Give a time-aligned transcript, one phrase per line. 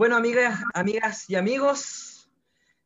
[0.00, 2.30] Bueno, amigas, amigas y amigos,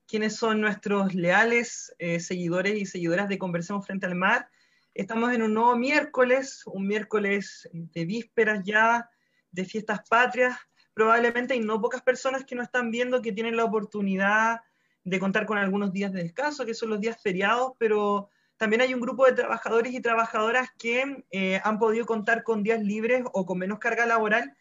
[0.05, 4.49] quienes son nuestros leales eh, seguidores y seguidoras de Conversemos Frente al Mar,
[4.95, 9.09] estamos en un nuevo miércoles, un miércoles de vísperas ya,
[9.53, 10.59] de fiestas patrias.
[10.93, 14.63] Probablemente hay no pocas personas que no están viendo que tienen la oportunidad
[15.05, 18.93] de contar con algunos días de descanso, que son los días feriados, pero también hay
[18.93, 23.47] un grupo de trabajadores y trabajadoras que eh, han podido contar con días libres o
[23.47, 24.57] con menos carga laboral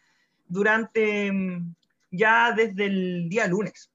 [0.46, 1.74] durante mm,
[2.16, 3.90] ya desde el día lunes.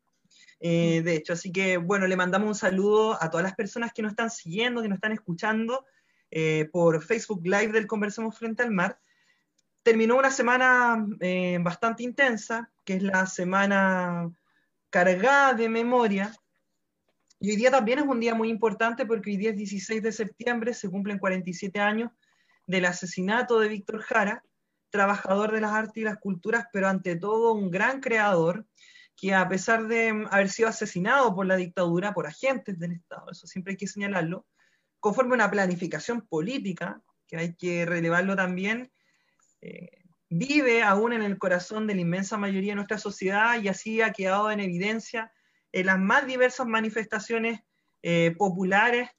[0.60, 4.02] Eh, de hecho, así que bueno, le mandamos un saludo a todas las personas que
[4.02, 5.86] nos están siguiendo, que nos están escuchando
[6.32, 9.00] eh, por Facebook Live del Conversemos Frente al Mar.
[9.84, 14.30] Terminó una semana eh, bastante intensa, que es la semana
[14.90, 16.34] cargada de memoria.
[17.40, 20.12] Y hoy día también es un día muy importante porque hoy día es 16 de
[20.12, 22.12] septiembre, se cumplen 47 años
[22.68, 24.44] del asesinato de Víctor Jara,
[24.90, 28.66] trabajador de las artes y las culturas, pero ante todo un gran creador,
[29.16, 33.48] que a pesar de haber sido asesinado por la dictadura, por agentes del Estado, eso
[33.48, 34.46] siempre hay que señalarlo,
[35.00, 38.92] conforme una planificación política, que hay que relevarlo también,
[39.62, 39.90] eh,
[40.30, 44.14] vive aún en el corazón de la inmensa mayoría de nuestra sociedad y así ha
[44.14, 45.34] quedado en evidencia
[45.72, 47.62] en las más diversas manifestaciones
[48.02, 49.10] eh, populares,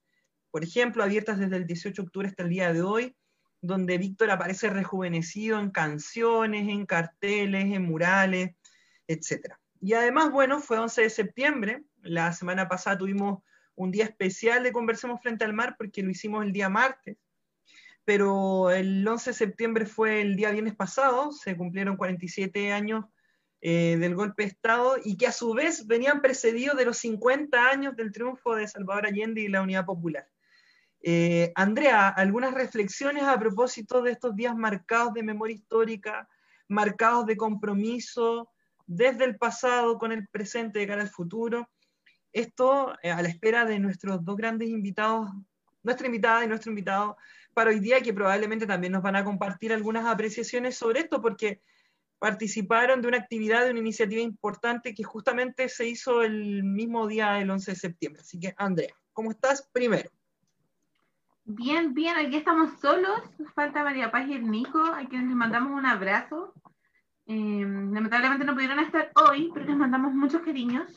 [0.51, 3.17] por ejemplo, abiertas desde el 18 de octubre hasta el día de hoy,
[3.61, 8.55] donde Víctor aparece rejuvenecido en canciones, en carteles, en murales,
[9.07, 9.55] etc.
[9.81, 13.43] Y además, bueno, fue 11 de septiembre, la semana pasada tuvimos
[13.75, 17.17] un día especial de Conversemos Frente al Mar porque lo hicimos el día martes,
[18.05, 23.05] pero el 11 de septiembre fue el día viernes pasado, se cumplieron 47 años
[23.63, 27.69] eh, del golpe de Estado y que a su vez venían precedidos de los 50
[27.69, 30.27] años del triunfo de Salvador Allende y la Unidad Popular.
[31.03, 36.29] Eh, Andrea, algunas reflexiones a propósito de estos días marcados de memoria histórica,
[36.69, 38.51] marcados de compromiso
[38.87, 41.71] desde el pasado con el presente de cara al futuro.
[42.33, 45.31] Esto eh, a la espera de nuestros dos grandes invitados,
[45.83, 47.17] nuestra invitada y nuestro invitado
[47.55, 51.63] para hoy día, que probablemente también nos van a compartir algunas apreciaciones sobre esto, porque
[52.19, 57.33] participaron de una actividad, de una iniciativa importante que justamente se hizo el mismo día
[57.33, 58.21] del 11 de septiembre.
[58.21, 59.69] Así que, Andrea, ¿cómo estás?
[59.73, 60.11] Primero.
[61.53, 63.23] Bien, bien, aquí estamos solos.
[63.37, 66.55] Nos falta María Paz y el Nico, a quienes les mandamos un abrazo.
[67.27, 70.89] Eh, lamentablemente no pudieron estar hoy, pero les mandamos muchos cariños.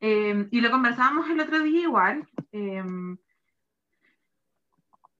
[0.00, 2.28] Eh, y lo conversábamos el otro día igual.
[2.52, 2.84] Eh,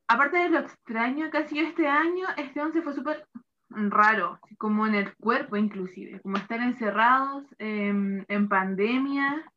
[0.07, 3.27] aparte de lo extraño que ha sido este año, este 11 fue súper
[3.71, 9.51] raro, como en el cuerpo inclusive, como estar encerrados en pandemia,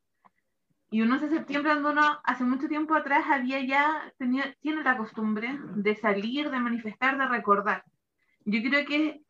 [0.90, 4.96] y uno de septiembre, cuando uno hace mucho tiempo atrás había ya, tenía, tiene la
[4.96, 7.84] costumbre de salir, de manifestar, de recordar.
[8.44, 9.22] Yo creo que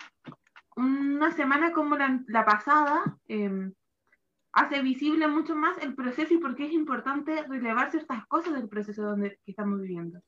[0.77, 3.73] una semana como la, pasada em,
[4.53, 8.69] hace visible mucho más el proceso y por qué es importante relevar ciertas cosas del
[8.69, 10.21] proceso donde, que estamos viviendo.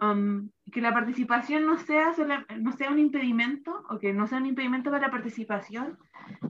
[0.00, 2.14] Um, que la participación no sea,
[2.58, 5.98] no sea un impedimento o que no sea un impedimento para la participación,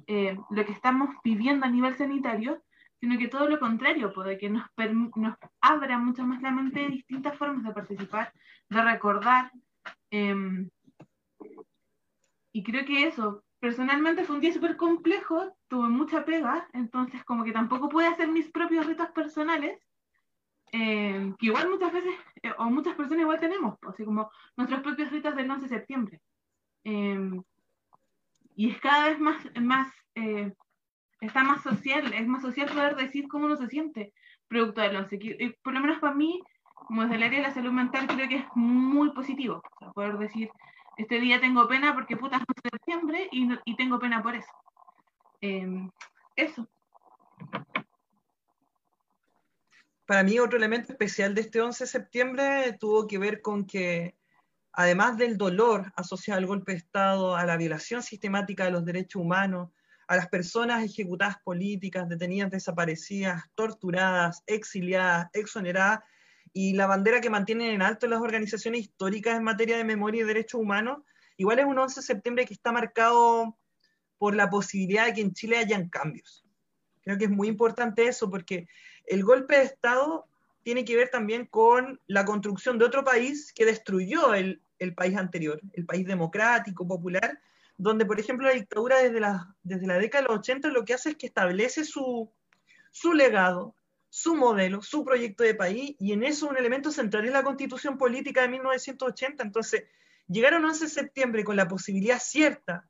[0.06, 2.62] eh, lo que estamos viviendo a nivel sanitario,
[3.00, 4.64] sino que todo lo contrario, puede que nos,
[5.16, 8.32] nos abra mucho más la mente distintas formas de participar,
[8.68, 9.50] de recordar.
[10.10, 10.68] Em,
[12.52, 17.44] y creo que eso, personalmente fue un día súper complejo, tuve mucha pega, entonces como
[17.44, 19.80] que tampoco pude hacer mis propios ritos personales,
[20.72, 25.10] em, que igual muchas veces, eh, o muchas personas igual tenemos, así como nuestros propios
[25.10, 26.20] ritos del 11 de septiembre.
[26.84, 27.42] Em,
[28.56, 30.52] y es cada vez más, más eh,
[31.20, 34.12] está más social, es más social poder decir cómo uno se siente
[34.48, 35.18] producto del 11.
[35.22, 36.42] Eh, por lo menos para mí,
[36.74, 39.62] como desde el área de la salud mental, creo que es muy positivo.
[39.94, 40.50] poder decir,
[40.96, 44.50] este día tengo pena porque puta es septiembre y, y, tengo pena por eso.
[45.40, 45.90] Em,
[46.36, 46.68] eso.
[50.04, 54.16] Para mí otro elemento especial de este 11 de septiembre tuvo que ver con que,
[54.72, 59.22] además del dolor asociado al golpe de Estado, a la violación sistemática de los derechos
[59.22, 59.70] humanos,
[60.10, 66.00] a las personas ejecutadas políticas, detenidas, desaparecidas, torturadas, exiliadas, exoneradas,
[66.52, 70.26] y la bandera que mantienen en alto las organizaciones históricas en materia de memoria y
[70.26, 71.04] derechos humanos,
[71.36, 73.56] igual es un 11 de septiembre que está marcado
[74.18, 76.44] por la posibilidad de que en Chile hayan cambios.
[77.02, 78.66] Creo que es muy importante eso porque
[79.06, 80.26] el golpe de Estado
[80.64, 85.16] tiene que ver también con la construcción de otro país que destruyó el, el país
[85.16, 87.38] anterior, el país democrático, popular,
[87.80, 90.92] donde, por ejemplo, la dictadura desde la, desde la década de los 80 lo que
[90.92, 92.30] hace es que establece su,
[92.90, 93.74] su legado,
[94.10, 97.96] su modelo, su proyecto de país, y en eso un elemento central es la constitución
[97.96, 99.42] política de 1980.
[99.42, 99.84] Entonces,
[100.28, 102.86] llegaron 11 de septiembre con la posibilidad cierta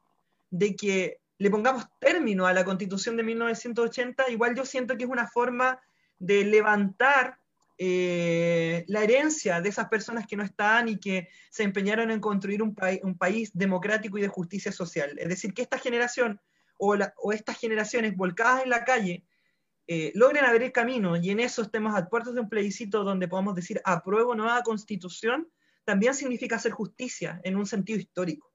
[0.51, 5.11] de que le pongamos término a la constitución de 1980, igual yo siento que es
[5.11, 5.81] una forma
[6.19, 7.39] de levantar
[7.83, 12.63] eh, la herencia de esas personas que no están y que se empeñaron en construir
[12.63, 15.19] un, un país democrático y de justicia social.
[15.19, 16.39] Es decir, que esta generación
[16.77, 19.25] o, o estas generaciones volcadas en la calle
[19.87, 23.55] eh, logren abrir camino y en eso estemos a puertos de un plebiscito donde podamos
[23.55, 25.51] decir apruebo nueva constitución,
[25.85, 28.53] también significa hacer justicia en un sentido histórico.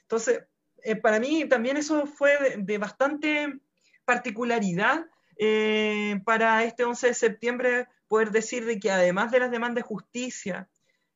[0.00, 0.42] Entonces,
[0.82, 3.60] eh, para mí también eso fue de, bastante
[4.06, 5.04] particularidad
[5.36, 9.88] eh, para este 11 de septiembre poder decir de que además de las demandas de
[9.88, 10.68] justicia,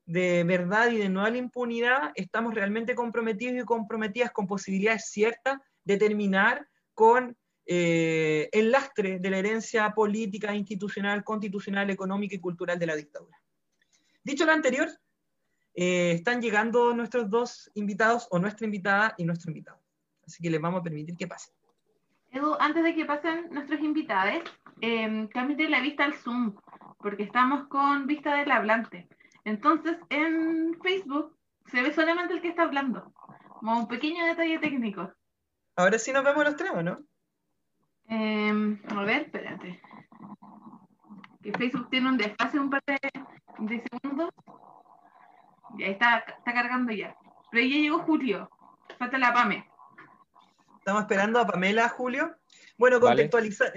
[0.07, 5.11] de verdad y de no a la impunidad, estamos realmente comprometidos y comprometidas con posibilidades
[5.11, 12.41] ciertas de terminar con eh, el lastre de la herencia política, institucional, constitucional, económica y
[12.41, 13.37] cultural de la dictadura.
[14.25, 14.89] Dicho lo anterior,
[15.75, 19.83] eh, están llegando nuestros dos invitados, o nuestra invitada y nuestro invitado.
[20.27, 21.53] Así que les vamos a permitir que pasen.
[22.37, 24.43] Edu, antes de que pasen nuestros invitados,
[24.81, 26.55] eh, la vista al Zoom,
[27.07, 29.09] porque estamos con vista del hablante.
[29.45, 33.13] Entonces, en Facebook se ve solamente el que está hablando,
[33.61, 35.13] como un pequeño detalle técnico.
[35.77, 36.99] Ahora sí nos vemos los tres, no?
[38.09, 39.81] Em, a ver, espérate.
[41.45, 44.31] Que Facebook tiene un desfase un par de, segundos.
[45.79, 47.15] Ya está, está cargando ya.
[47.53, 48.51] Pero ya llegó Julio.
[48.99, 49.65] Falta la Pame.
[50.87, 52.37] Estamos esperando a Pamela, Julio.
[52.79, 53.01] Bueno,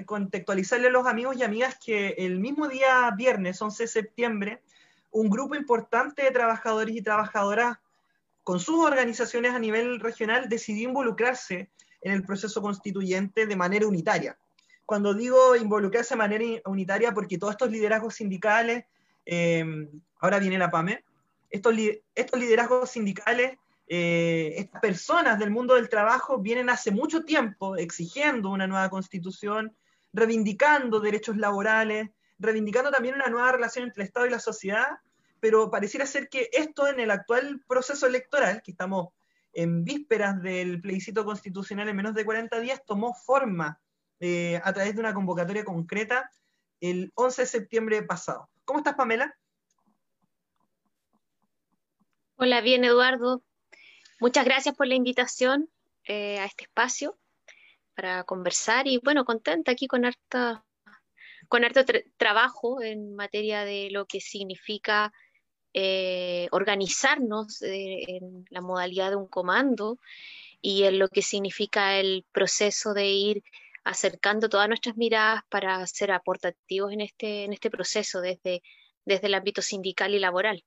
[0.06, 4.62] contextualizarle a los amigos y amigas que el mismo día viernes, 11 de septiembre,
[5.10, 7.80] un grupo importante de trabajadores y trabajadoras
[8.44, 11.72] con sus organizaciones a nivel regional decidió involucrarse
[12.02, 14.38] en el proceso constituyente de manera unitaria.
[14.86, 18.86] Cuando digo involucrarse de manera unitaria, porque todos estos liderazgos sindicales,
[19.26, 19.66] eh,
[20.20, 21.04] ahora viene la PAME,
[21.50, 21.74] estos,
[22.14, 23.58] estos liderazgos sindicales,
[23.92, 29.76] eh, estas personas del mundo del trabajo vienen hace mucho tiempo exigiendo una nueva constitución,
[30.14, 35.00] reivindicando derechos laborales, reivindicando también una nueva relación entre el Estado y la sociedad,
[35.40, 39.08] pero pareciera ser que esto en el actual proceso electoral, que estamos
[39.54, 43.82] en vísperas del plebiscito constitucional en menos de 40 días, tomó forma
[44.20, 46.30] eh, a través de una convocatoria concreta
[46.80, 48.52] el 11 de septiembre pasado.
[48.66, 49.36] ¿Cómo estás, Pamela?
[52.36, 53.42] Hola, bien, Eduardo.
[54.20, 55.70] Muchas gracias por la invitación
[56.04, 57.18] eh, a este espacio
[57.96, 60.66] para conversar y, bueno, contenta aquí con harta
[61.48, 61.82] con harto
[62.18, 65.14] trabajo en materia de lo que significa
[65.74, 69.98] eh, organizarnos eh, en la modalidad de un comando
[70.62, 73.44] y en lo que significa el proceso de ir
[73.86, 78.62] acercando todas nuestras miradas para ser aportativos en este, en este proceso desde,
[79.06, 80.64] desde el ámbito sindical y laboral.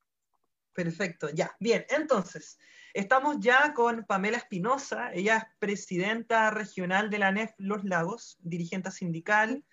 [0.74, 1.54] Perfecto, ya.
[1.60, 2.58] Bien, entonces,
[2.94, 8.90] estamos ya con Pamela Espinosa, ella es presidenta regional de la NEF Los Lagos, dirigente
[8.90, 9.64] sindical,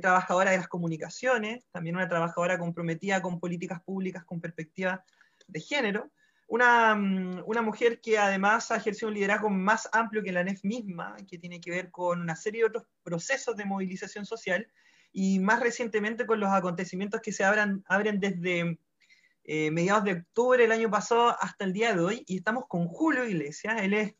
[0.00, 5.04] trabajadora de las comunicaciones, también una trabajadora comprometida con políticas públicas con perspectiva
[5.46, 6.10] de género,
[6.46, 10.64] una, mm, una, mujer que además ha ejercido un liderazgo más amplio que la NEF
[10.64, 14.66] misma, que tiene que ver con una serie de otros procesos de movilización social,
[15.12, 18.78] y más recientemente con los acontecimientos que se abran, abren desde
[19.44, 22.86] eh, mediados de octubre del año pasado hasta el día de hoy, y estamos con
[22.88, 24.14] Julio Iglesias, él es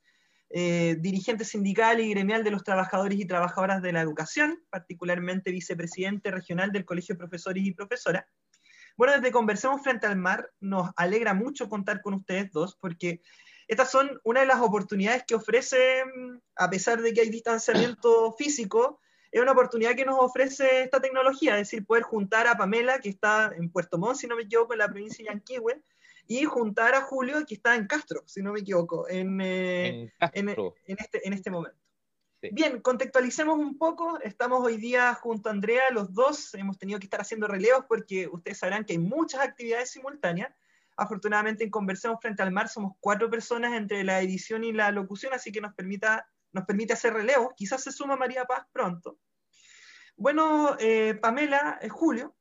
[0.50, 6.30] eh, dirigente sindical y gremial de los trabajadores y trabajadoras de la educación, particularmente vicepresidente
[6.30, 8.24] regional del Colegio de Profesores y Profesoras.
[8.96, 13.22] Bueno, desde Conversemos Frente al Mar nos alegra mucho contar con ustedes dos, porque
[13.66, 16.02] estas son una de las oportunidades que ofrece,
[16.56, 19.00] a pesar de que hay distanciamiento físico,
[19.32, 23.08] es una oportunidad que nos ofrece esta tecnología, es decir, poder juntar a Pamela, que
[23.08, 25.82] está en Puerto Montt, si no me equivoco, en la provincia de Yanquihue,
[26.26, 31.26] y juntar a Julio, que está en Castro, si no me equivoco, en, eh, este,
[31.26, 31.78] en, este, momento.
[32.42, 34.20] Bien, contextualicemos un poco.
[34.20, 36.54] Estamos hoy día junto a Andrea, los dos.
[36.54, 40.52] Hemos tenido que estar haciendo relevos porque ustedes sabrán que hay muchas actividades simultáneas.
[40.96, 45.32] Afortunadamente en Conversemos Frente al Mar somos cuatro personas entre la edición y la locución,
[45.32, 47.54] así que nos, permita, nos permite hacer relevos.
[47.56, 49.18] Quizás se suma María Paz pronto.
[50.16, 52.36] Bueno, eh, Pamela, eh, Julio,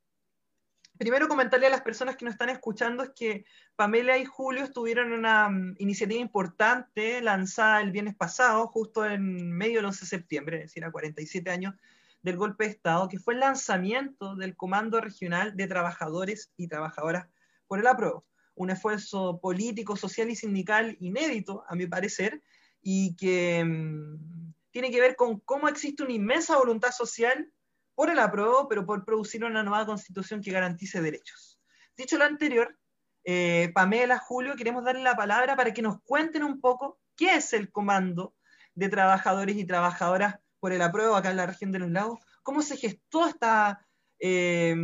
[0.98, 5.08] primero comentarle a las personas que nos están escuchando es que Pamela y Julio estuvieron
[5.08, 10.06] en una mm, iniciativa importante lanzada el viernes pasado, justo en medio del 11 de
[10.06, 11.74] septiembre, es decir, a 47 años
[12.22, 17.27] del golpe de Estado, que fue el lanzamiento del Comando Regional de Trabajadores y Trabajadoras
[17.68, 18.25] por el apruebo.
[18.53, 22.44] Un esfuerzo político, social y sindical inédito, a mi parecer,
[22.81, 27.51] y que mm, tiene que ver con cómo existe una inmensa voluntad social
[27.95, 31.59] por el apruebo, pero por producir una nueva constitución que garantice derechos.
[31.95, 32.77] Dicho lo anterior,
[33.23, 37.53] eh, Pamela, Julio, queremos darle la palabra para que nos cuenten un poco qué es
[37.53, 38.33] el comando
[38.73, 42.19] de trabajadores y trabajadoras por el apruebo acá en la región de los lagos.
[42.43, 43.85] ¿Cómo se gestó esta,
[44.22, 44.75] eh,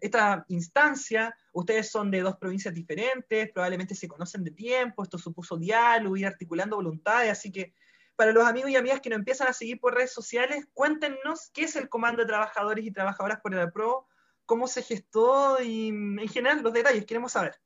[0.00, 1.36] esta instancia?
[1.52, 6.26] Ustedes son de dos provincias diferentes, probablemente se conocen de tiempo, esto supuso diálogo, ir
[6.26, 7.74] articulando voluntades, así que
[8.14, 11.64] para los amigos y amigas que nos empiezan a seguir por redes sociales, cuéntenos qué
[11.64, 14.08] es el Comando de Trabajadores y Trabajadoras por el apruebo,
[14.46, 17.56] cómo se gestó y en general los detalles, queremos saber.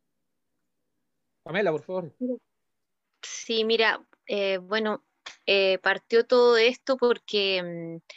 [1.42, 2.14] Pamela, por favor.
[3.22, 5.04] Sí, mira, eh, bueno,
[5.46, 8.12] eh, partió todo esto porque mm,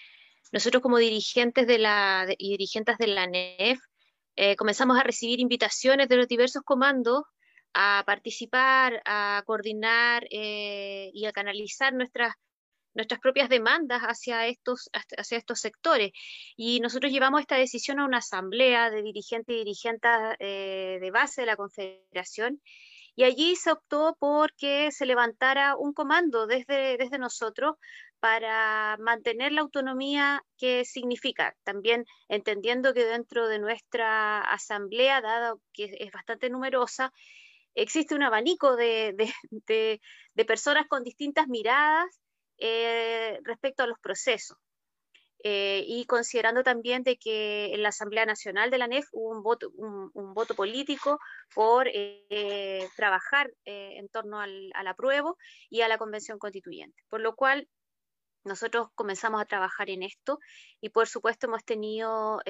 [0.53, 3.79] nosotros como dirigentes de la, y dirigentes de la NEF
[4.35, 7.23] eh, comenzamos a recibir invitaciones de los diversos comandos
[7.73, 12.35] a participar, a coordinar y a canalizar nuestras,
[12.93, 16.11] nuestras propias demandas hacia estos, hacia estos sectores.
[16.55, 21.47] Y nosotros llevamos esta decisión a una asamblea de dirigentes y dirigentes de base de
[21.47, 22.61] la Confederación
[23.15, 27.75] y allí se optó por que se levantara un comando desde, desde nosotros
[28.23, 35.93] para mantener la autonomía que significa, también entendiendo que dentro de nuestra asamblea, dado que
[35.99, 37.11] es bastante numerosa,
[37.75, 39.29] existe un abanico de,
[40.47, 42.17] personas con distintas miradas
[42.59, 44.57] eh, respecto a los procesos.
[45.45, 49.43] Eh, y considerando también de que en la Asamblea Nacional de la NEF hubo un
[49.43, 51.19] voto, un, voto político
[51.53, 55.37] por eh, trabajar eh, en torno al, apruebo
[55.69, 57.67] y a la Convención Constituyente, por lo cual
[58.43, 60.39] nosotros comenzamos a trabajar en esto
[60.81, 62.41] y por supuesto hemos tenido,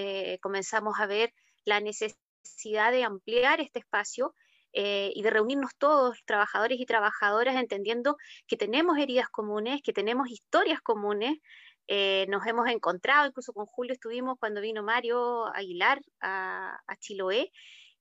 [0.41, 1.33] comenzamos a ver
[1.65, 4.33] la necesidad de ampliar este espacio
[4.73, 10.81] y de reunirnos todos, trabajadores y trabajadoras, entendiendo que tenemos heridas comunes, que tenemos historias
[10.81, 11.37] comunes,
[11.87, 17.51] eh, nos hemos encontrado, incluso con Julio estuvimos cuando vino Mario Aguilar a, Chiloé,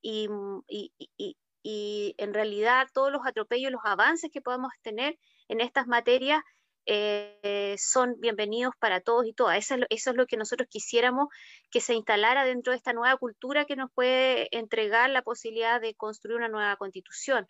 [0.03, 6.41] mm, y, en realidad todos los atropellos, los avances que podamos tener en estas materias
[6.85, 9.57] eh, son bienvenidos para todos y todas.
[9.57, 11.27] Eso es, lo, que nosotros quisiéramos
[11.71, 15.95] que se instalara dentro de esta nueva cultura que nos puede entregar la posibilidad de
[15.95, 17.47] construir una nueva constitución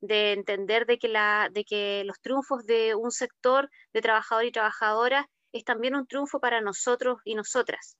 [0.00, 4.52] de entender de que, la, de que los triunfos de un sector de trabajadores y
[4.52, 7.96] trabajadoras es también un triunfo para nosotros y nosotras.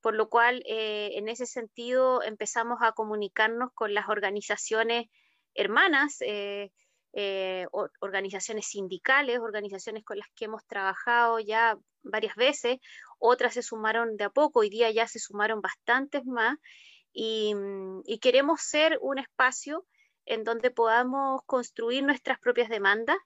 [0.00, 5.06] Por lo cual, eh, en ese sentido, empezamos a comunicarnos con las organizaciones
[5.54, 6.70] hermanas, eh,
[7.12, 7.66] eh,
[8.00, 12.78] organizaciones sindicales, organizaciones con las que hemos trabajado ya varias veces,
[13.18, 16.56] otras se sumaron de a poco, hoy día ya se sumaron bastantes más,
[17.12, 17.54] y,
[18.04, 19.84] y queremos ser un espacio
[20.26, 23.16] en donde podamos construir nuestras propias demandas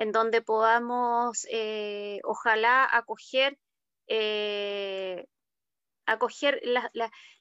[0.00, 3.58] en donde podamos, eh, ojalá, acoger,
[4.06, 5.26] eh,
[6.06, 6.58] acoger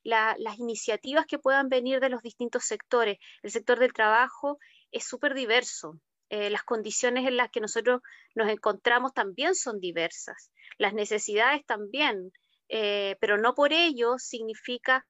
[0.03, 3.18] las iniciativas que puedan venir de los distintos sectores.
[3.44, 4.60] El sector del trabajo
[4.91, 6.00] es súper diverso.
[6.29, 8.01] Eh, las condiciones en las que nosotros
[8.36, 10.51] nos encontramos también son diversas.
[10.77, 12.31] Las necesidades también,
[12.67, 15.08] pero no por ello significa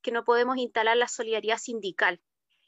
[0.00, 2.20] que no podemos instalar la solidaridad sindical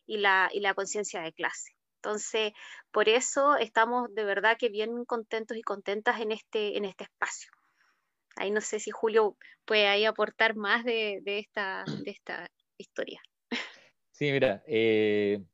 [0.06, 1.72] y la conciencia de clase.
[2.02, 2.52] Entonces,
[2.90, 7.52] por eso estamos de verdad que bien contentos y contentas en este, en este espacio.
[8.34, 13.22] Ahí no sé si Julio puede ahí aportar más de, esta, de esta historia.
[14.10, 15.44] Sí, mira, eh,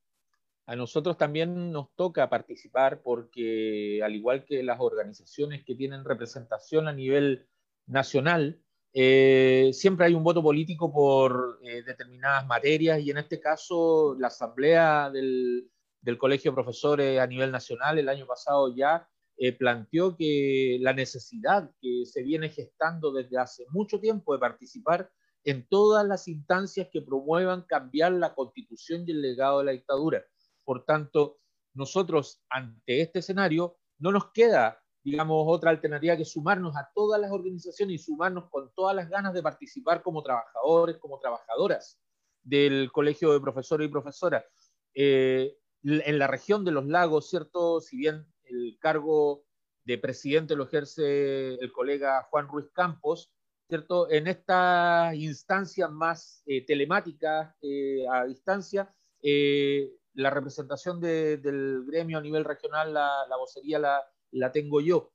[0.68, 6.88] a nosotros también nos toca participar porque al igual que las organizaciones que tienen representación
[6.88, 7.48] a nivel
[7.86, 8.60] nacional,
[8.92, 14.26] eh, siempre hay un voto político por eh, determinadas materias y en este caso la
[14.26, 15.70] Asamblea del,
[16.02, 19.08] del Colegio de Profesores a nivel nacional el año pasado ya
[19.38, 25.10] eh, planteó que la necesidad que se viene gestando desde hace mucho tiempo de participar
[25.44, 30.22] en todas las instancias que promuevan cambiar la constitución y el legado de la dictadura.
[30.68, 31.38] Por tanto,
[31.72, 37.32] nosotros ante este escenario no nos queda, digamos, otra alternativa que sumarnos a todas las
[37.32, 41.98] organizaciones y sumarnos con todas las ganas de participar como trabajadores, como trabajadoras
[42.42, 44.44] del Colegio de Profesores y Profesoras.
[44.92, 47.80] Eh, en la región de los lagos, ¿cierto?
[47.80, 49.46] Si bien el cargo
[49.84, 53.32] de presidente lo ejerce el colega Juan Ruiz Campos,
[53.70, 54.10] ¿cierto?
[54.10, 62.20] En esta instancia más eh, telemática eh, a distancia, eh, la representación del gremio a
[62.20, 65.12] nivel regional, la, la vocería la, la, tengo yo.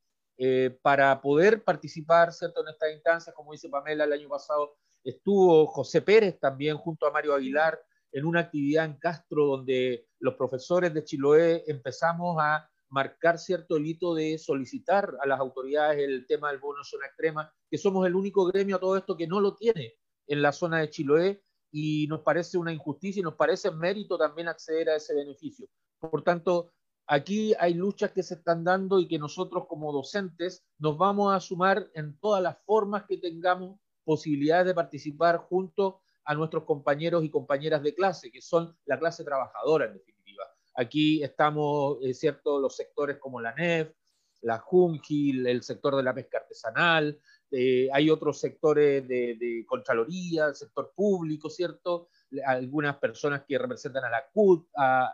[0.82, 2.62] para poder participar, ¿cierto?
[2.62, 7.12] En esta instancia, como dice Pamela, el año pasado estuvo José Pérez también junto a
[7.12, 7.80] Mario Aguilar,
[8.14, 14.14] en una actividad en Castro donde los profesores de Chiloé empezamos a marcar cierto hito
[14.14, 18.46] de solicitar a las autoridades el tema del bono zona extrema, que somos el único
[18.46, 19.96] gremio a todo esto que no lo tiene
[20.28, 21.44] en la zona de Chiloé
[21.76, 25.68] y nos parece una injusticia y nos parece mérito también acceder a ese beneficio.
[26.00, 26.72] Por tanto,
[27.08, 31.40] aquí hay luchas que se están dando y que nosotros como docentes nos vamos a
[31.40, 37.32] sumar en todas las formas que tengamos posibilidades de participar junto a nuestros compañeros y
[37.32, 40.44] compañeras de clase, que son la clase trabajadora en definitiva.
[40.76, 43.96] Aquí estamos, es cierto, los sectores como la NEF,
[44.42, 47.20] la JUNGIL, el sector de la pesca artesanal,
[47.56, 52.10] eh, hay otros sectores de, Contraloría, el sector público, ¿cierto?
[52.48, 54.68] Algunas personas que representan a la CUT,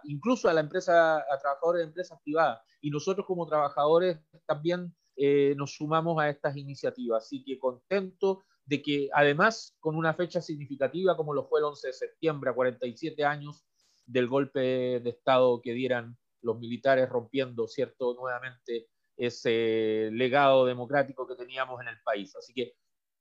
[0.06, 2.62] incluso a la empresa, a trabajadores de empresas privadas.
[2.80, 7.26] Y nosotros como trabajadores también eh, nos sumamos a estas iniciativas.
[7.26, 11.88] Así que contento de que además con una fecha significativa como lo fue el 11
[11.88, 13.66] de septiembre, a 47 años
[14.06, 14.62] del golpe
[15.02, 18.88] de Estado que dieran los militares rompiendo, ¿cierto?, nuevamente
[19.20, 22.36] ese legado democrático que teníamos en el país.
[22.36, 22.74] Así que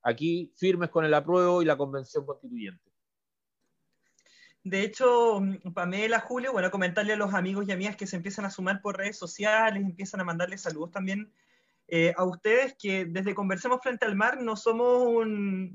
[0.03, 2.89] aquí firmes con el apruebo y la convención constituyente.
[4.63, 5.41] De hecho,
[5.75, 8.97] Pamela, Julio, bueno, comentarle a los amigos y amigas que se empiezan a sumar por
[8.97, 11.33] redes sociales, empiezan a mandarles saludos también
[11.91, 15.25] eh, a ustedes que desde Conversemos Frente al Mar no somos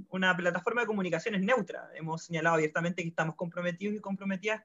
[0.10, 1.90] una plataforma de comunicaciones neutra.
[1.96, 4.62] Hemos señalado abiertamente que estamos comprometidos y comprometidas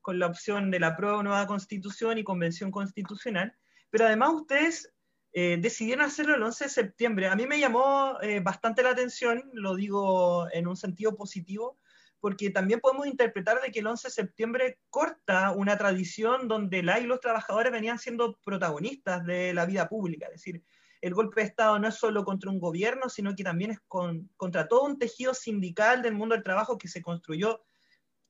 [0.00, 3.52] con la opción de la prueba nueva constitución y convención constitucional,
[3.90, 4.92] pero además ustedes
[5.32, 7.28] eh, decidieron hacerlo el 11 de septiembre.
[7.28, 11.78] A mí me llamó eh, bastante la atención, lo digo en un sentido positivo,
[12.20, 17.00] porque también podemos interpretar de que el 11 de septiembre corta una tradición donde la
[17.00, 20.26] y los trabajadores venían siendo protagonistas de la vida pública.
[20.26, 20.62] Es decir,
[21.00, 24.68] el golpe de Estado no es solo contra un gobierno, sino que también es contra
[24.68, 27.64] todo un tejido sindical del mundo del trabajo que se construyó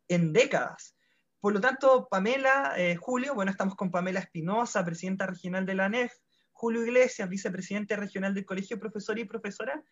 [0.08, 0.96] en décadas.
[1.38, 5.86] Por lo tanto, Pamela, eh, Julio, bueno, estamos con Pamela Espinosa, presidenta regional de la
[5.86, 6.14] ANEF,
[6.62, 9.82] Julio Iglesias, vicepresidente regional del Colegio Profesor y Profesora.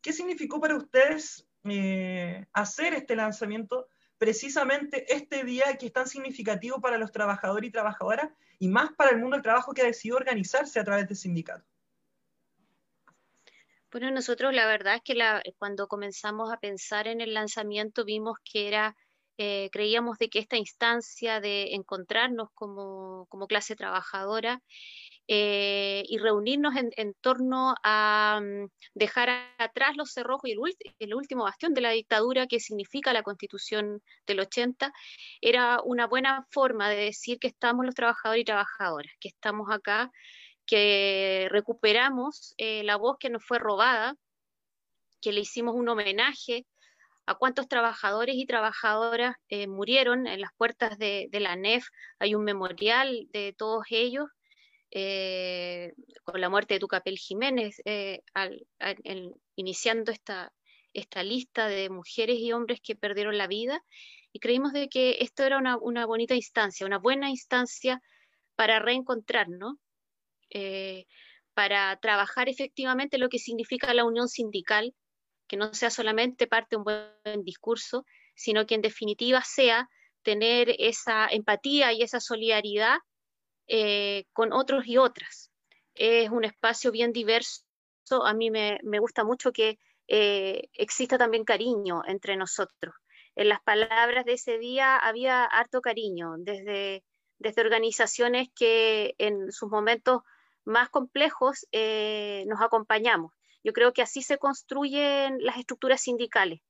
[0.00, 3.86] ¿Qué significó para ustedes eh, hacer este lanzamiento
[4.18, 9.12] precisamente este día que es tan significativo para los trabajadores y trabajadoras y más para
[9.12, 11.64] el mundo del trabajo que ha decidido organizarse a través del sindicato?
[13.92, 15.14] Bueno, nosotros la verdad es que
[15.58, 18.96] cuando comenzamos a pensar en el lanzamiento vimos que era,
[19.38, 24.60] eh, creíamos de que esta instancia de encontrarnos como clase trabajadora
[25.28, 30.52] eh, y reunirnos en, torno a mm, dejar atrás los cerrojos y
[31.00, 34.92] el, último bastión de la dictadura que significa la constitución del 80,
[35.40, 40.12] era una buena forma de decir que estamos los trabajadores y trabajadoras, que estamos acá,
[40.64, 44.14] que recuperamos eh, la voz que nos fue robada,
[45.20, 46.66] que le hicimos un homenaje
[47.26, 51.88] a cuántos trabajadores y trabajadoras eh, murieron en las puertas de, de, la NEF.
[52.20, 54.28] Hay un memorial de todos ellos
[54.98, 55.92] eh,
[56.24, 58.22] con la muerte de Tucapel Jiménez, eh,
[59.54, 60.54] iniciando esta,
[61.22, 63.84] lista de mujeres y hombres que perdieron la vida,
[64.32, 68.00] y creímos de que esto era una, bonita instancia, una buena instancia
[68.54, 69.74] para reencontrarnos,
[70.48, 71.04] eh,
[71.52, 74.94] para trabajar efectivamente lo que significa la unión sindical,
[75.46, 79.90] que no sea solamente parte de un buen discurso, sino que en definitiva sea
[80.22, 82.96] tener esa empatía y esa solidaridad
[83.66, 85.50] eh, con otros y otras.
[85.94, 87.64] Es un espacio bien diverso.
[88.24, 92.94] A mí me, gusta mucho que eh, exista también cariño entre nosotros.
[93.34, 97.04] En las palabras de ese día había harto cariño, desde,
[97.38, 100.22] desde organizaciones que en sus momentos
[100.64, 103.32] más complejos eh, nos acompañamos.
[103.64, 106.60] Yo creo que así se construyen las estructuras sindicales.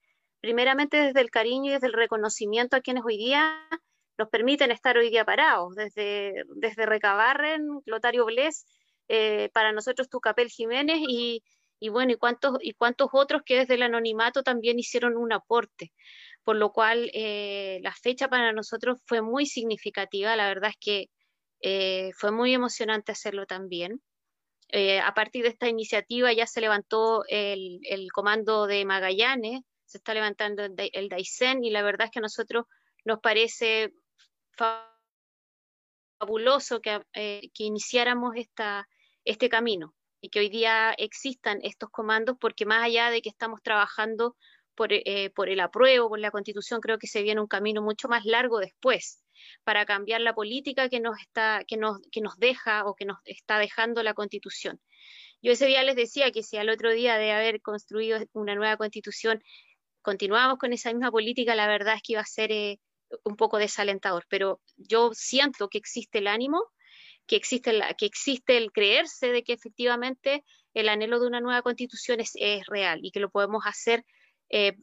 [0.40, 3.68] Primeramente desde el cariño y desde el reconocimiento a quienes hoy día
[4.18, 8.66] nos permiten estar hoy día parados, desde, desde Recabarren, Lotario Bles,
[9.08, 11.42] eh, para nosotros Tucapel Jiménez y,
[11.78, 15.92] y bueno, y cuántos, y cuántos otros que desde el anonimato también hicieron un aporte.
[16.44, 21.06] Por lo cual eh, la fecha para nosotros fue muy significativa, la verdad es que
[21.60, 24.00] eh, fue muy emocionante hacerlo también.
[25.02, 30.14] a partir de esta iniciativa ya se levantó el, el comando de Magallanes, se está
[30.14, 32.66] levantando el, el Daisen y la verdad es que a nosotros
[33.04, 33.92] nos parece
[36.18, 38.34] fabuloso que, eh, iniciáramos
[39.24, 43.62] este camino y que hoy día existan estos comandos, porque más allá de que estamos
[43.62, 44.36] trabajando
[44.74, 48.08] por, eh, por, el apruebo, por la constitución, creo que se viene un camino mucho
[48.08, 49.22] más largo después
[49.64, 53.18] para cambiar la política que nos, está, que nos, que nos deja o que nos
[53.24, 54.80] está dejando la constitución.
[55.42, 58.76] Yo ese día les decía que si al otro día de haber construido una nueva
[58.76, 59.42] constitución
[60.02, 62.78] continuamos con esa misma política, la verdad es que iba a ser eh,
[63.24, 66.62] un poco desalentador, pero yo siento que existe el ánimo,
[67.26, 72.20] que existe, que existe el creerse de que efectivamente el anhelo de una nueva constitución
[72.20, 72.34] es,
[72.66, 74.04] real y que lo podemos hacer
[74.48, 74.76] eh,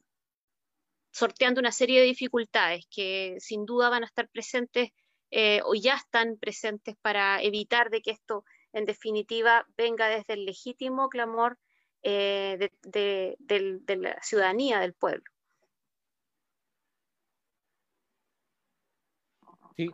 [1.12, 4.90] sorteando una serie de dificultades que sin duda van a estar presentes
[5.32, 10.46] eh, o ya están presentes para evitar de que esto, en definitiva, venga desde el
[10.46, 11.58] legítimo clamor
[12.04, 15.33] de, de la ciudadanía, del pueblo.
[19.76, 19.90] Sí.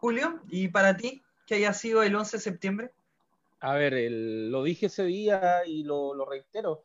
[0.00, 2.94] Julio, ¿y para ti qué haya sido el 11 de septiembre?
[3.60, 6.84] A ver, lo dije ese día y lo, reitero.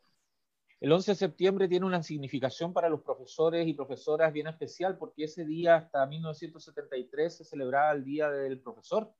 [0.79, 5.25] El 11 de septiembre tiene una significación para los profesores y profesoras bien especial porque
[5.25, 9.13] ese día hasta 1973 se celebraba el Día del Profesor.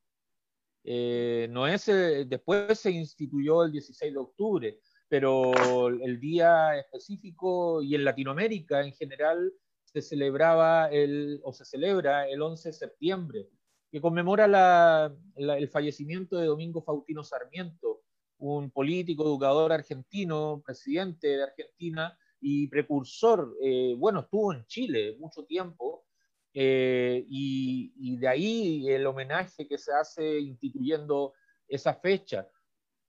[0.83, 7.83] Eh, no es, eh, después se instituyó el 16 de octubre, pero el día específico
[7.83, 9.53] y en Latinoamérica en general
[9.93, 13.49] se celebraba el, o se celebra el 11 de septiembre,
[13.91, 18.03] que conmemora el fallecimiento de Domingo Faustino Sarmiento,
[18.37, 25.43] un político, educador argentino, presidente de Argentina y precursor, eh, bueno, estuvo en Chile mucho
[25.43, 26.05] tiempo,
[26.53, 31.33] eh, y, y, de ahí el homenaje que se hace instituyendo
[31.67, 32.49] esa fecha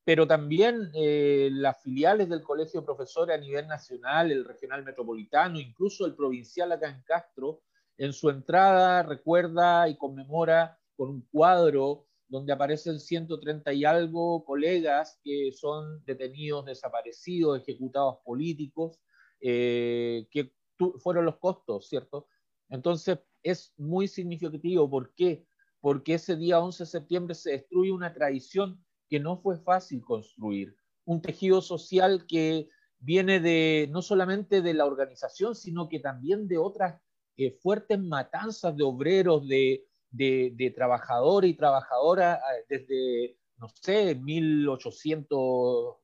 [0.04, 5.60] pero también eh, las filiales del Colegio de Profesores a nivel nacional, el regional metropolitano,
[5.60, 7.62] incluso el provincial acá en Castro,
[7.96, 15.20] en su entrada recuerda y conmemora con un cuadro donde aparecen 130 y algo colegas
[15.22, 18.98] que son detenidos, desaparecidos, ejecutados políticos,
[19.40, 20.54] eh, que
[20.98, 22.26] fueron los costos, ¿cierto?
[22.70, 24.88] Entonces es muy significativo.
[24.88, 25.46] ¿Por qué?
[25.80, 28.82] Porque ese día 11 de septiembre se destruye una tradición
[29.12, 34.87] que no fue fácil construir, un tejido social que viene de no solamente de la
[34.87, 36.98] organización, sino que también de otras
[37.37, 45.96] eh, fuertes matanzas de obreros, de, de, trabajadores y trabajadoras eh, desde, no sé, 1800,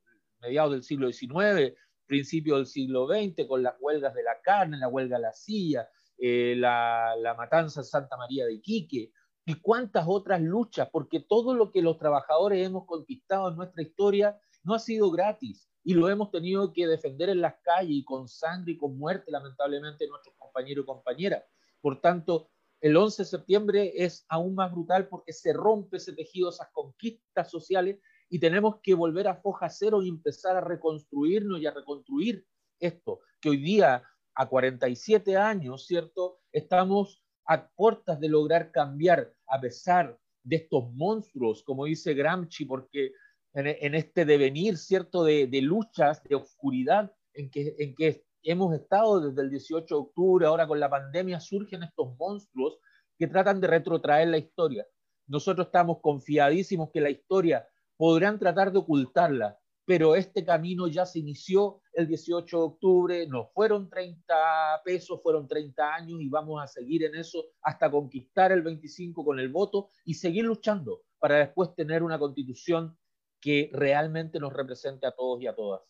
[0.43, 4.89] mediados del siglo XIX, principio del siglo XX, con las huelgas de la carne, la
[4.89, 9.13] huelga de la silla, eh, la, la, matanza en Santa María de Iquique,
[9.49, 14.39] y cuántas otras luchas, porque todo lo que los trabajadores hemos conquistado en nuestra historia
[14.63, 18.29] no ha sido gratis y lo hemos tenido que defender en las calles y con
[18.29, 21.45] sangre y con muerte, lamentablemente, nuestros compañeros y compañeras.
[21.81, 22.51] Por tanto,
[22.83, 27.51] el 11 de septiembre es aún más brutal porque se rompe ese tejido, esas conquistas
[27.51, 32.45] sociales y tenemos que volver a foja cero y empezar a reconstruirnos y a reconstruir
[32.79, 34.03] esto, que hoy día,
[34.35, 36.39] a 47 años, ¿cierto?
[36.53, 43.13] Estamos a puertas de lograr cambiar a pesar de estos monstruos, como dice Gramsci, porque
[43.55, 49.43] en, este devenir, ¿cierto?, de, luchas, de oscuridad en que, en que hemos estado desde
[49.43, 52.79] el 18 de octubre, ahora con la pandemia, surgen estos monstruos
[53.19, 54.87] que tratan de retrotraer la historia.
[55.27, 59.59] Nosotros estamos confiadísimos que la historia podrán tratar de ocultarla,
[59.89, 65.49] pero este camino ya se inició el 18 de octubre, no fueron 30 pesos, fueron
[65.49, 69.89] 30 años y vamos a seguir en eso hasta conquistar el 25 con el voto
[70.05, 72.99] y seguir luchando para después tener una constitución
[73.41, 75.81] que realmente nos represente a todos y a todas.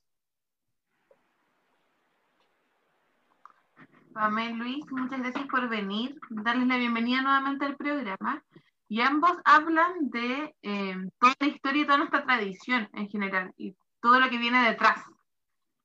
[4.12, 8.44] Pamela Luis, muchas gracias por venir, darles la bienvenida nuevamente al programa.
[8.90, 13.52] Y ambos hablan de eh, toda la historia y toda nuestra tradición en general.
[14.00, 15.02] Todo lo que viene detrás.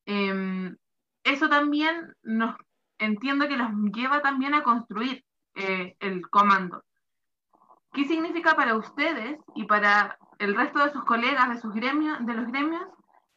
[0.06, 0.76] Em,
[1.23, 2.56] eso también nos
[2.97, 5.23] entiendo que nos lleva también a construir
[5.56, 6.84] eh, el comando.
[7.93, 12.34] ¿Qué significa para ustedes y para el resto de sus colegas de sus gremios, de
[12.34, 12.84] los gremios,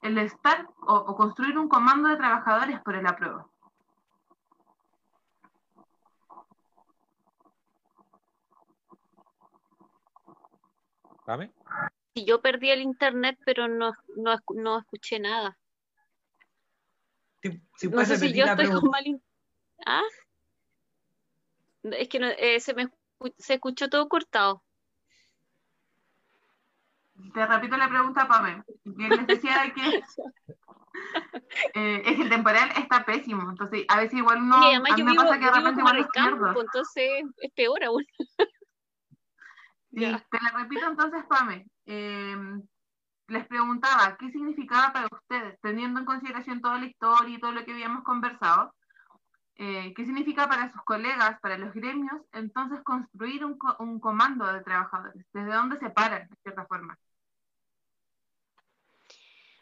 [0.01, 3.51] el estar o, construir un comando de trabajadores por el apruebo?
[11.27, 11.53] ¿Dame?
[12.25, 13.93] Yo perdí el internet, pero no,
[14.55, 15.59] no, escuché nada.
[17.77, 19.23] Si, no sé si yo estoy con mal
[19.85, 20.03] ¿Ah?
[21.83, 22.91] Es que eh, se me
[23.39, 24.63] se escuchó todo cortado.
[27.33, 28.63] Te repito la pregunta, Pame.
[28.85, 30.03] Les decía de que
[31.75, 33.49] eh, es que el temporal está pésimo.
[33.51, 34.59] Entonces, a veces igual uno.
[34.59, 38.05] Sí, además yo me pasa que de repente igual campo, entonces es peor aún.
[39.97, 41.67] Sí, te la repito entonces, Pame.
[41.87, 42.63] Em,
[43.29, 47.65] les preguntaba qué significaba para ustedes, teniendo en consideración toda la historia y todo lo
[47.65, 48.75] que habíamos conversado,
[49.55, 54.63] eh, qué significa para sus colegas, para los gremios, entonces construir un, un comando de
[54.63, 56.99] trabajadores, desde dónde se paran, de cierta forma.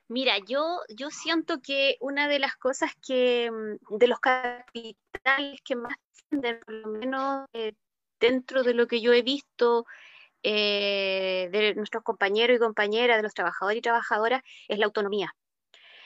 [0.09, 5.77] Mira, yo, yo siento que una de las cosas que, mm, de los capitales que
[5.77, 5.97] más
[6.29, 7.75] por lo menos eh,
[8.19, 9.87] dentro de lo que yo he visto
[10.45, 15.35] eh, de nuestros compañeros y compañeras, de los trabajadores y trabajadoras, es la autonomía,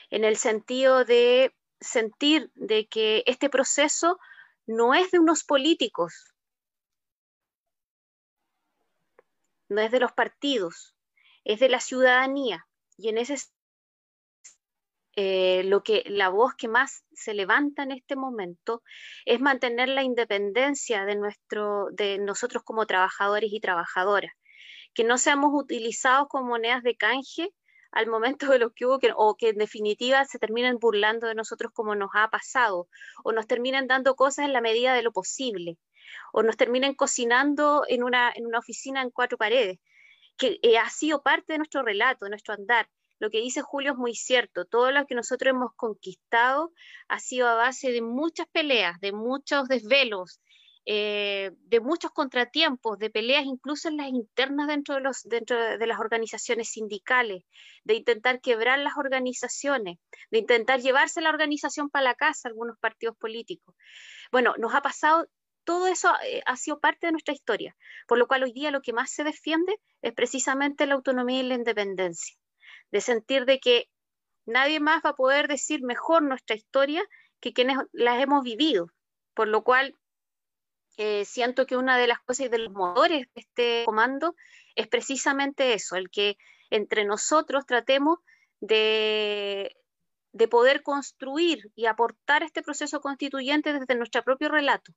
[0.09, 4.19] en el sentido de sentir de que este proceso
[4.65, 6.33] no es de unos políticos,
[9.67, 10.95] no es de los partidos,
[11.43, 12.65] es de la ciudadanía.
[12.97, 13.37] Y en ese
[15.15, 18.83] eh, lo que la voz que más se levanta en este momento
[19.25, 24.31] es mantener la independencia de nuestro, de nosotros como trabajadores y trabajadoras,
[24.93, 27.49] que no seamos utilizados como monedas de canje
[27.91, 31.71] al momento de lo que hubo, o que en definitiva se terminen burlando de nosotros
[31.73, 32.87] como nos ha pasado,
[33.23, 35.77] o nos terminen dando cosas en la medida de lo posible,
[36.33, 39.79] o nos terminen cocinando en una, en una oficina en cuatro paredes,
[40.37, 42.87] que eh, ha sido parte de nuestro relato, de nuestro andar.
[43.19, 46.71] Lo que dice Julio es muy cierto, todo lo que nosotros hemos conquistado
[47.07, 50.41] ha sido a base de muchas peleas, de muchos desvelos,
[50.85, 55.99] eh, de muchos contratiempos, de peleas incluso en las internas dentro de, dentro de las
[55.99, 57.43] organizaciones sindicales,
[57.83, 59.99] de intentar quebrar las organizaciones,
[60.31, 63.75] de intentar llevarse la organización para la casa algunos partidos políticos.
[64.31, 65.27] Bueno, nos ha pasado,
[65.63, 67.75] todo eso eh, ha sido parte de nuestra historia,
[68.07, 71.43] por lo cual hoy día lo que más se defiende es precisamente la autonomía y
[71.43, 72.35] la independencia,
[72.91, 73.89] de sentir de que
[74.45, 77.03] nadie más va a poder decir mejor nuestra historia
[77.39, 78.87] que quienes las hemos vivido,
[79.33, 79.95] por lo cual
[80.97, 84.35] eh, siento que una de las cosas de los motores de este comando
[84.75, 86.37] es precisamente eso, el que
[86.69, 88.19] entre nosotros tratemos
[88.59, 89.75] de,
[90.33, 94.93] de poder construir y aportar este proceso constituyente desde nuestro propio relato.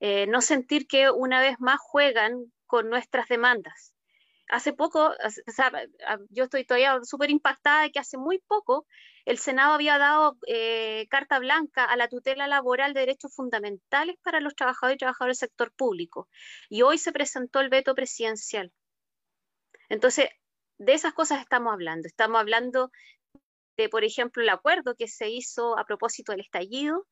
[0.00, 3.94] Eh, no sentir que una vez más juegan con nuestras demandas
[4.50, 5.14] hace poco,
[6.30, 8.86] yo estoy todavía súper impactada de que hace muy poco
[9.24, 14.40] el Senado había dado eh, carta blanca a la tutela laboral de derechos fundamentales para
[14.40, 16.28] los trabajadores y trabajadoras del sector público.
[16.68, 18.72] Y hoy se presentó el veto presidencial.
[19.88, 20.28] Entonces,
[20.78, 22.08] de esas cosas estamos hablando.
[22.08, 22.90] Estamos hablando
[23.76, 27.06] de, por ejemplo, el acuerdo que se hizo a propósito del estallido,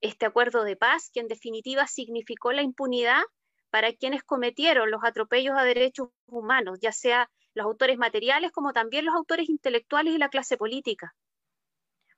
[0.00, 3.22] este acuerdo de paz, que en definitiva significó la impunidad
[3.70, 9.04] para quienes cometieron los atropellos a derechos humanos, ya sea los autores materiales como también
[9.04, 11.14] los autores intelectuales y la clase política.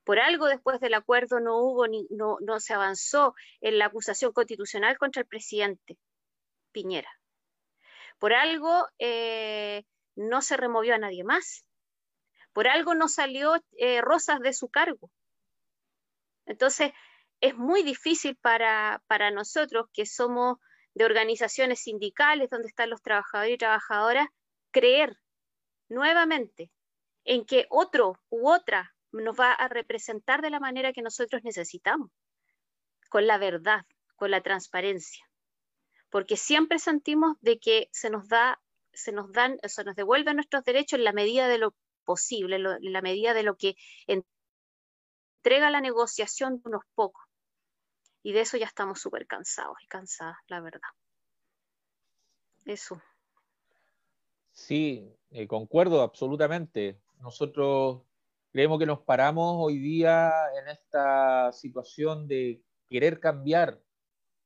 [0.03, 4.33] Por algo después del acuerdo no hubo ni, no, no se avanzó en la acusación
[4.33, 5.97] constitucional contra el presidente
[6.71, 7.09] Piñera.
[8.19, 9.83] Por algo eh,
[10.15, 11.65] no se removió a nadie más.
[12.51, 15.09] Por algo no salió eh, Rosas de su cargo.
[16.45, 16.91] Entonces,
[17.39, 20.57] es muy difícil para, para nosotros que somos
[20.95, 24.27] de organizaciones sindicales donde están los trabajadores y trabajadoras,
[24.71, 25.17] creer
[25.89, 26.71] nuevamente
[27.23, 32.09] en que otro u otra nos va a representar de la manera que nosotros necesitamos,
[33.09, 35.29] con la verdad, con la transparencia,
[36.09, 38.59] porque siempre sentimos de que se nos da,
[38.91, 42.93] se nos dan, se nos devuelven nuestros derechos en la medida de lo posible, en
[42.93, 43.75] la medida de lo que
[44.07, 47.22] entrega la negociación de unos pocos.
[48.23, 50.89] Y de eso ya estamos súper cansados y cansadas, la verdad.
[52.65, 53.01] Eso.
[54.53, 57.01] Sí, eh, concuerdo absolutamente.
[57.19, 58.01] Nosotros
[58.51, 63.81] creemos que nos paramos hoy día en esta situación de querer cambiar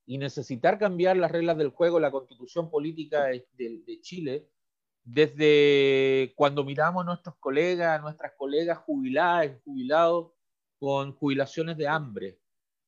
[0.08, 4.50] y necesitar cambiar las reglas del juego, la constitución política de, de Chile,
[5.04, 10.32] desde cuando miramos a nuestros colegas, a nuestras colegas jubiladas jubilados
[10.80, 12.40] con jubilaciones de hambre,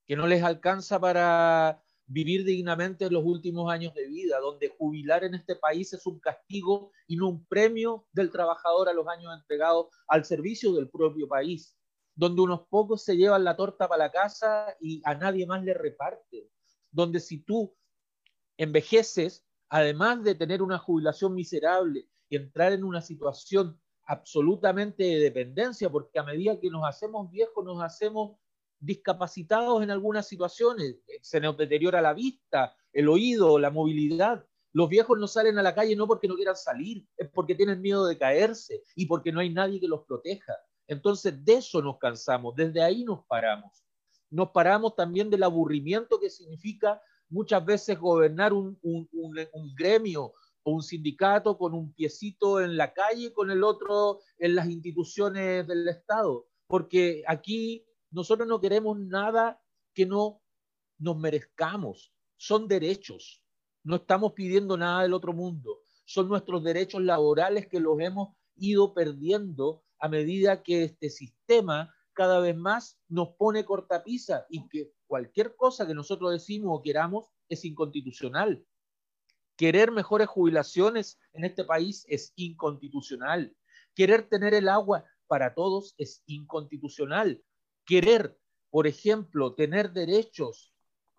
[0.09, 5.35] que no les alcanza para vivir dignamente los últimos años de vida, donde jubilar en
[5.35, 9.89] este país es un castigo y no un premio del trabajador a los años entregados
[10.07, 11.77] al servicio del propio país,
[12.15, 15.75] donde unos pocos se llevan la torta para la casa y a nadie más le
[15.75, 16.49] reparte,
[16.89, 17.77] donde si tú
[18.57, 25.87] envejeces, además de tener una jubilación miserable y entrar en una situación absolutamente de dependencia,
[25.87, 28.39] porque a medida que nos hacemos viejos, nos hacemos
[28.79, 34.45] discapacitados en algunas situaciones, se nos deteriora la vista, el oído, la movilidad.
[34.71, 37.81] Los viejos no salen a la calle no porque no quieran salir, es porque tienen
[37.81, 40.53] miedo de caerse y porque no hay nadie que los proteja.
[40.87, 43.83] Entonces de eso nos cansamos, desde ahí nos paramos.
[44.29, 50.71] Nos paramos también del aburrimiento que significa muchas veces gobernar un, un, un, gremio o
[50.71, 55.67] un sindicato con un piecito en la calle y con el otro en las instituciones
[55.67, 56.47] del Estado.
[56.67, 59.61] Porque aquí nosotros no queremos nada
[59.93, 60.41] que no
[60.97, 62.13] nos merezcamos.
[62.37, 63.43] Son derechos.
[63.83, 65.81] No estamos pidiendo nada del otro mundo.
[66.05, 72.39] Son nuestros derechos laborales que los hemos ido perdiendo a medida que este sistema cada
[72.39, 77.63] vez más nos pone cortapisa y que cualquier cosa que nosotros decimos o queramos es
[77.63, 78.65] inconstitucional.
[79.55, 83.55] Querer mejores jubilaciones en este país es inconstitucional.
[83.93, 87.41] Querer tener el agua para todos es inconstitucional
[87.89, 90.71] querer, por ejemplo, tener derechos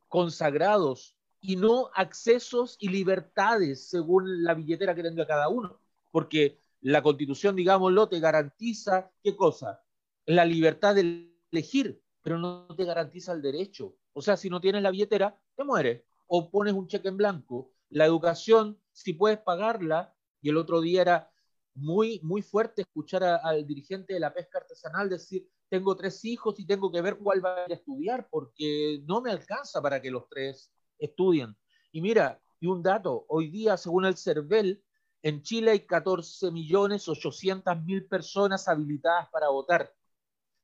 [0.07, 5.81] consagrados y no accesos y libertades según la billetera que tenga cada uno.
[6.13, 9.83] Porque la constitución, digámoslo, te garantiza, ¿qué cosa?
[10.27, 13.97] La libertad de elegir, pero no te garantiza el derecho.
[14.13, 16.05] O sea, si no tienes la billetera, te mueres.
[16.29, 17.73] O pones un cheque en blanco.
[17.89, 21.33] La educación, si puedes pagarla, y el otro día era
[21.75, 26.67] muy, muy fuerte escuchar al dirigente de la pesca artesanal decir, tengo tres hijos y
[26.67, 30.71] tengo que ver cuál va a estudiar porque no me alcanza para que los tres
[30.99, 31.57] estudien.
[31.93, 34.83] Y mira, y un dato, hoy día, según el CERVEL,
[35.23, 39.95] en Chile hay 14 millones 800 mil personas habilitadas para votar.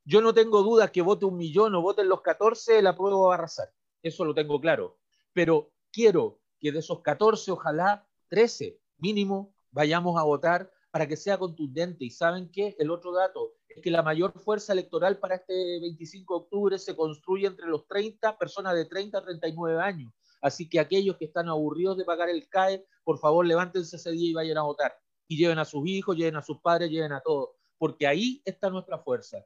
[0.05, 3.35] Yo no tengo dudas que vote un millón o voten los 14, la prueba va
[3.35, 3.73] a arrasar.
[4.03, 4.99] Eso lo tengo claro.
[5.33, 11.37] Pero quiero que de esos 14, ojalá 13 mínimo, vayamos a votar para que sea
[11.37, 12.07] contundente.
[12.07, 12.75] Y saben qué?
[12.79, 16.97] El otro dato es que la mayor fuerza electoral para este 25 de octubre se
[16.97, 20.11] construye entre los 30, personas de 30 a 39 años.
[20.41, 24.31] Así que aquellos que están aburridos de pagar el CAE, por favor levántense ese día
[24.31, 24.99] y vayan a votar.
[25.29, 27.51] Y lleven a sus hijos, lleven a sus padres, lleven a todos.
[27.77, 29.45] Porque ahí está nuestra fuerza.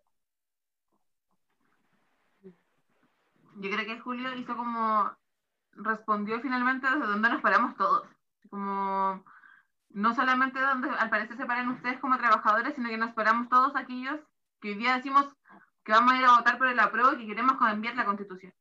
[3.56, 5.10] yo creo que Julio hizo como,
[5.72, 8.08] respondió finalmente desde donde nos paramos todos.
[8.48, 9.24] Como,
[9.90, 13.74] no solamente donde al parecer se paran ustedes como trabajadores, sino que nos paramos todos
[13.76, 14.20] aquellos
[14.60, 15.26] que hoy día decimos
[15.84, 18.54] que vamos a ir a votar por el apruebo y que queremos cambiar la constitución.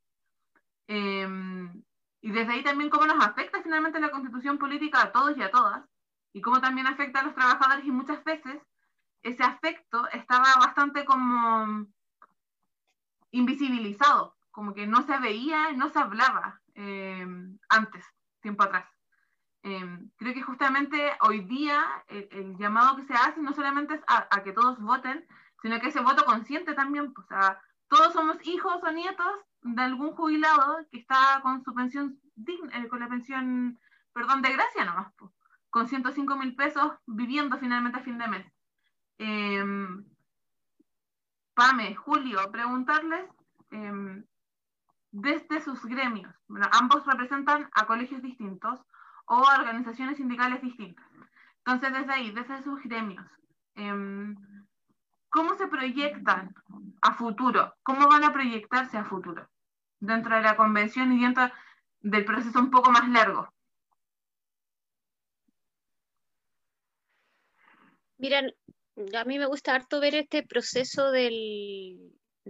[0.87, 1.83] Em,
[2.21, 5.51] y desde ahí también cómo nos afecta finalmente la constitución política a todos y a
[5.51, 5.83] todas,
[6.33, 8.61] y cómo también afecta a los trabajadores y muchas veces
[9.21, 11.85] ese afecto estaba bastante como
[13.31, 17.25] invisibilizado como que no se veía, no se hablaba eh,
[17.69, 18.05] antes,
[18.41, 18.85] tiempo atrás.
[19.69, 24.41] Eh, creo que justamente hoy día el, llamado que se hace no solamente es a,
[24.43, 25.27] que todos voten,
[25.62, 27.27] sino que ese voto consciente también, pues,
[27.88, 32.99] todos somos hijos o nietos de algún jubilado que está con su pensión, eh, con
[32.99, 33.77] la pensión,
[34.12, 35.32] perdón, de gracia nomás, pues,
[35.69, 38.51] con 105 mil pesos viviendo finalmente a fin de mes.
[41.53, 43.29] Pame, Julio, preguntarles
[45.12, 46.34] desde sus gremios.
[46.71, 48.79] Ambos representan a colegios distintos
[49.29, 51.05] o organizaciones sindicales distintas.
[51.59, 53.25] Entonces, desde ahí, desde sus gremios,
[53.75, 54.35] em,
[55.29, 56.53] ¿cómo se proyectan
[57.01, 57.75] a futuro?
[57.83, 59.47] ¿Cómo van a proyectarse a futuro
[59.99, 61.51] dentro de la convención y dentro
[61.99, 63.47] del proceso un poco más largo?
[68.17, 68.51] Miren,
[69.15, 71.29] a mí me gusta harto ver este proceso de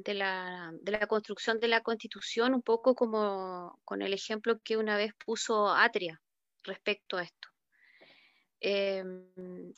[0.05, 4.95] la, de la, construcción de la constitución, un poco como con el ejemplo que una
[4.95, 6.21] vez puso Atria
[6.63, 7.49] respecto a esto.
[8.61, 9.73] Em,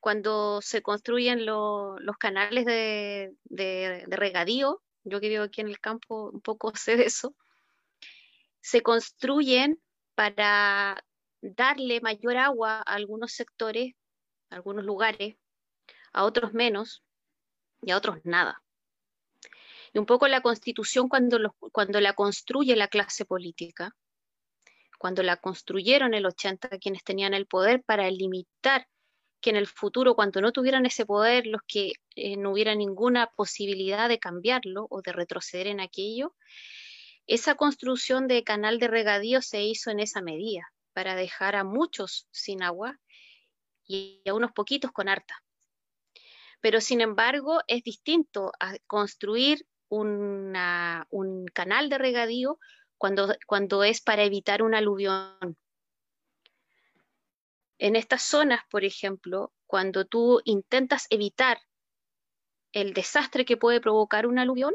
[0.00, 6.30] cuando se construyen los canales de, de, regadío, yo que vivo aquí en el campo
[6.30, 7.36] un poco sé de eso,
[8.60, 9.80] se construyen
[10.14, 11.04] para
[11.40, 13.94] darle mayor agua a algunos sectores,
[14.50, 15.36] a algunos lugares,
[16.12, 17.02] a otros menos
[17.82, 18.62] y a otros nada.
[19.92, 23.96] Y un poco la constitución cuando, cuando la construye la clase política,
[25.00, 28.86] cuando la construyeron el 80 quienes tenían el poder para limitar
[29.40, 33.28] que en el futuro, cuando no tuvieran ese poder, los que eh, no hubiera ninguna
[33.34, 36.36] posibilidad de cambiarlo o de retroceder en aquello,
[37.26, 42.28] esa construcción de canal de regadío se hizo en esa medida, para dejar a muchos
[42.30, 42.98] sin agua
[43.86, 45.42] y a unos poquitos con harta.
[46.60, 50.52] Pero sin embargo, es distinto a construir un
[51.54, 52.58] canal de regadío
[53.00, 55.56] cuando, cuando es para evitar un aluvión.
[57.78, 61.58] En estas zonas, por ejemplo, cuando tú intentas evitar
[62.72, 64.74] el desastre que puede provocar un aluvión,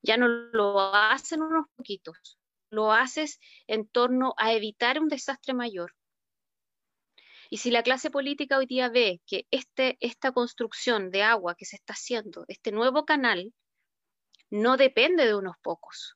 [0.00, 2.38] ya no lo hacen unos poquitos,
[2.70, 5.94] lo haces en torno a evitar un desastre mayor.
[7.50, 11.66] Y si la clase política hoy día ve que este, esta construcción de agua que
[11.66, 13.52] se está haciendo, este nuevo canal,
[14.48, 16.15] no depende de unos pocos,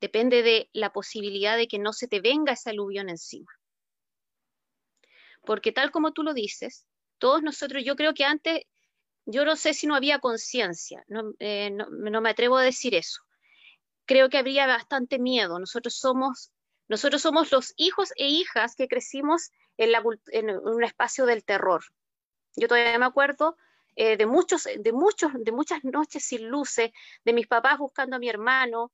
[0.00, 3.50] depende de la posibilidad de que no se te venga esa aluvión encima.
[5.44, 6.86] Porque tal como tú lo dices,
[7.18, 8.62] todos nosotros, yo creo que antes,
[9.24, 13.22] yo no sé si no había conciencia, no, eh, me atrevo a decir eso.
[14.06, 15.58] Creo que habría bastante miedo.
[15.58, 16.50] Nosotros somos,
[16.88, 19.92] nosotros somos los hijos e hijas que crecimos en,
[20.32, 21.82] en un espacio del terror.
[22.56, 23.56] Yo todavía me acuerdo
[24.00, 26.92] eh, de, muchos, de, muchos, de muchas noches sin luces,
[27.24, 28.92] de mis papás buscando a mi hermano.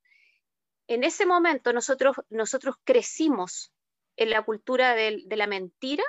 [0.87, 3.73] En ese momento nosotros, nosotros crecimos
[4.17, 6.05] en la cultura de la mentira,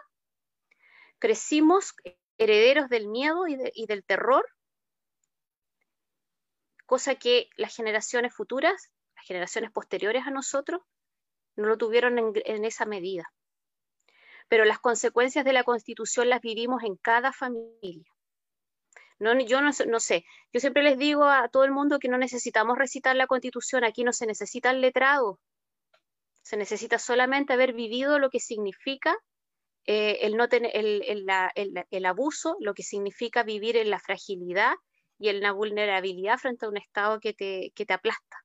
[1.20, 1.94] crecimos
[2.38, 4.46] herederos del miedo y, del terror,
[6.86, 8.92] cosa que las generaciones futuras,
[9.24, 10.82] generaciones posteriores a nosotros
[11.56, 13.32] no lo tuvieron en, esa medida.
[14.48, 18.06] Pero las consecuencias de la constitución las vivimos en cada familia.
[19.18, 22.18] No, yo no, no, sé, yo siempre les digo a todo el mundo que no
[22.18, 25.40] necesitamos recitar la constitución, aquí no se necesita el letrado,
[26.42, 29.18] se necesita solamente haber vivido lo que significa
[29.86, 34.74] eh, el, no tener, el, abuso, lo que significa vivir en la fragilidad
[35.18, 38.38] y en la vulnerabilidad frente a un Estado que te, te aplasta,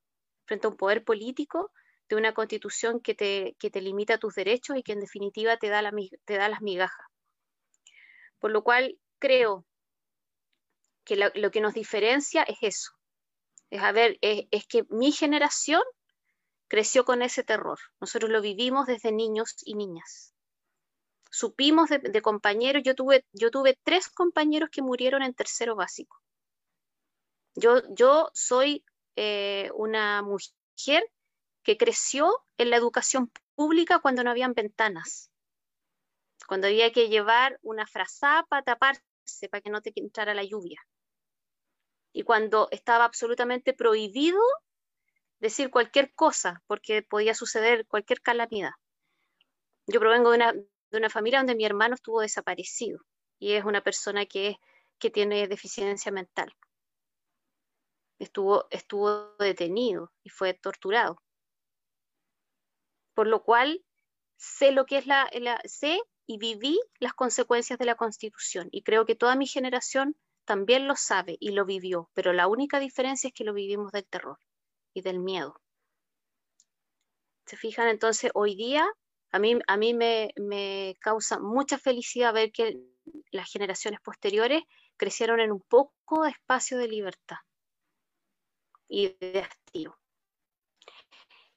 [0.45, 1.73] frente a un poder político
[2.09, 5.83] de una constitución que te, te limita tus derechos y que en definitiva te da,
[5.83, 5.93] la,
[6.25, 7.07] te da las migajas.
[8.39, 9.67] Por lo cual creo
[11.05, 12.93] que lo, que nos diferencia es eso,
[13.71, 15.83] es, a ver, es que mi generación
[16.69, 17.79] creció con ese terror.
[18.01, 20.35] Nosotros lo vivimos desde niños y niñas
[21.31, 26.21] supimos de, compañeros, yo tuve, yo tuve tres compañeros que murieron en tercero básico.
[27.55, 28.85] Yo, yo soy
[29.17, 31.05] eh, una mujer
[31.63, 35.31] que creció en la educación pública cuando no habían ventanas,
[36.47, 39.03] cuando había que llevar una frazada para taparse,
[39.51, 40.81] para que no te entrara la lluvia.
[42.13, 44.41] Y cuando estaba absolutamente prohibido
[45.39, 48.73] decir cualquier cosa, porque podía suceder cualquier calamidad.
[49.87, 53.01] Yo provengo de una, de una familia donde mi hermano estuvo desaparecido
[53.39, 54.57] y es una persona que,
[54.99, 56.55] que tiene deficiencia mental.
[58.19, 61.23] Estuvo, estuvo detenido y fue torturado.
[63.15, 63.83] Por lo cual
[64.37, 66.01] sé lo que es la, la sé
[66.31, 70.15] y viví las consecuencias de la Constitución y creo que toda mi generación
[70.45, 74.07] también lo sabe y lo vivió, pero la única diferencia es que lo vivimos del
[74.07, 74.39] terror
[74.95, 75.61] y del miedo.
[77.47, 77.89] ¿Se fijan?
[77.89, 78.89] Entonces, hoy día
[79.33, 82.81] a mí, a mí me, causa mucha felicidad ver que
[83.33, 84.63] las generaciones posteriores
[84.97, 87.39] crecieron en un poco de espacio de libertad
[88.87, 89.99] y de hastío.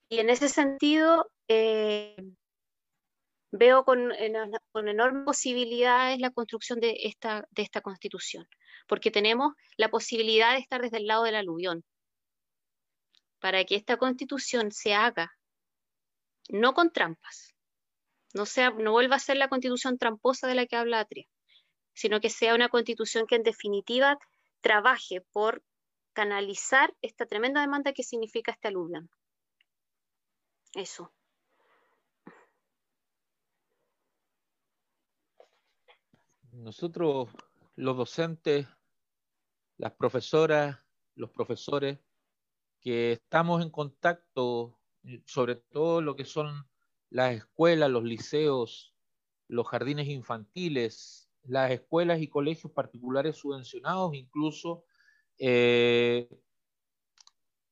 [0.10, 2.16] Y en ese sentido, eh,
[3.54, 4.12] veo con,
[4.72, 8.48] con, enormes posibilidades la construcción de esta, de esta constitución,
[8.88, 11.84] porque tenemos la posibilidad de estar desde el lado del aluvión,
[13.40, 15.38] para que esta constitución se haga,
[16.50, 17.54] no con trampas,
[18.34, 21.28] no, sea, no vuelva a ser la constitución tramposa de la que habla Atria,
[21.94, 24.18] sino que sea una constitución que en definitiva
[24.62, 25.62] trabaje por
[26.14, 29.12] canalizar esta tremenda demanda que significa este aluvión.
[30.74, 31.14] Eso.
[36.64, 37.28] Nosotros,
[37.76, 38.66] los docentes,
[39.78, 40.78] las profesoras,
[41.14, 42.00] los profesores,
[42.80, 44.80] que estamos en contacto,
[45.26, 46.66] sobre todo lo que son
[47.10, 48.96] las escuelas, los liceos,
[49.50, 54.86] los jardines infantiles, las escuelas y colegios particulares subvencionados, incluso
[55.40, 56.30] eh,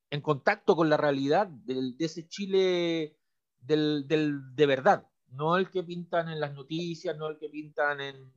[0.09, 3.17] en contacto con la realidad de ese Chile
[3.57, 8.31] del, de verdad, no el que pintan en las noticias, no el que pintan en,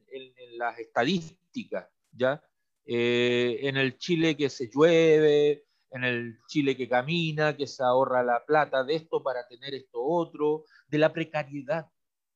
[0.57, 2.43] las estadísticas, ¿ya?
[2.87, 8.23] Eh, en el Chile que se llueve, en el Chile que camina, que se ahorra
[8.23, 11.89] la plata de esto para tener esto otro, de la precariedad.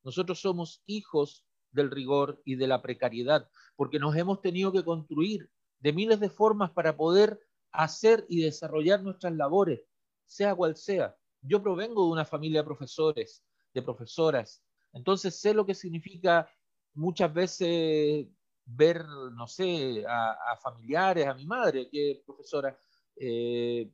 [0.02, 5.50] Nosotros somos hijos del rigor y de la precariedad, porque nos hemos tenido que construir
[5.80, 7.38] de miles de formas para poder
[7.70, 9.82] hacer y desarrollar nuestras labores,
[10.26, 11.16] sea cual sea.
[11.42, 13.44] Yo provengo de una familia de profesores,
[13.78, 14.62] de profesoras,
[14.92, 16.50] entonces sé lo que significa
[16.94, 18.26] muchas veces
[18.64, 22.78] ver, no sé, a, familiares, a mi madre, que es profesora,
[23.16, 23.90] eh,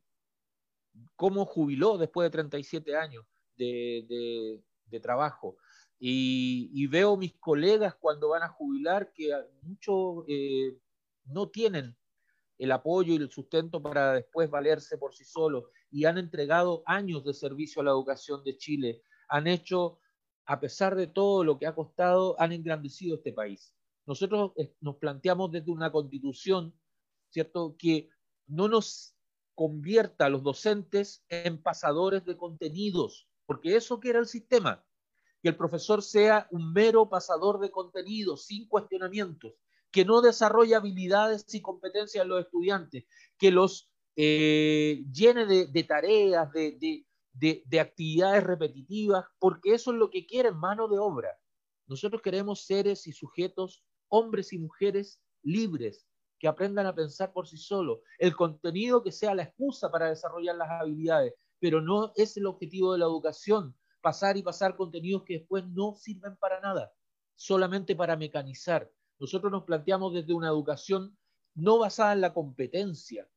[1.17, 3.25] cómo jubiló después de 37 años
[3.57, 4.63] de,
[5.03, 5.57] trabajo.
[5.99, 9.33] Y, veo mis colegas cuando van a jubilar que
[9.63, 10.77] muchos eh,
[11.25, 11.97] no tienen
[12.59, 17.25] el apoyo y el sustento para después valerse por sí solos y han entregado años
[17.25, 19.03] de servicio a la educación de Chile.
[19.35, 19.99] Han hecho,
[20.47, 23.75] a pesar de todo lo que ha costado, han engrandecido este país.
[24.07, 26.73] Nosotros eh, nos planteamos desde una constitución,
[27.31, 28.11] ¿cierto?, que
[28.47, 29.17] no nos
[29.57, 34.85] convierta a los docentes en pasadores de contenidos, porque eso que era el sistema,
[35.43, 39.55] que el profesor sea un mero pasador de contenidos sin cuestionamientos,
[39.91, 43.05] que no desarrolle habilidades y competencias en los estudiantes,
[43.37, 47.05] que los eh, llene de, tareas, de, de,
[47.81, 51.39] actividades repetitivas, porque eso es lo que quieren mano de obra.
[51.87, 56.07] Nosotros queremos seres y sujetos, hombres y mujeres libres,
[56.39, 60.57] que aprendan a pensar por sí solos, el contenido que sea la excusa para desarrollar
[60.57, 65.39] las habilidades, pero no es el objetivo de la educación, pasar y pasar contenidos que
[65.39, 66.93] después no sirven para nada,
[67.35, 68.91] solamente para mecanizar.
[69.19, 71.17] Nosotros nos planteamos desde una educación
[71.55, 73.29] no basada en la competencia,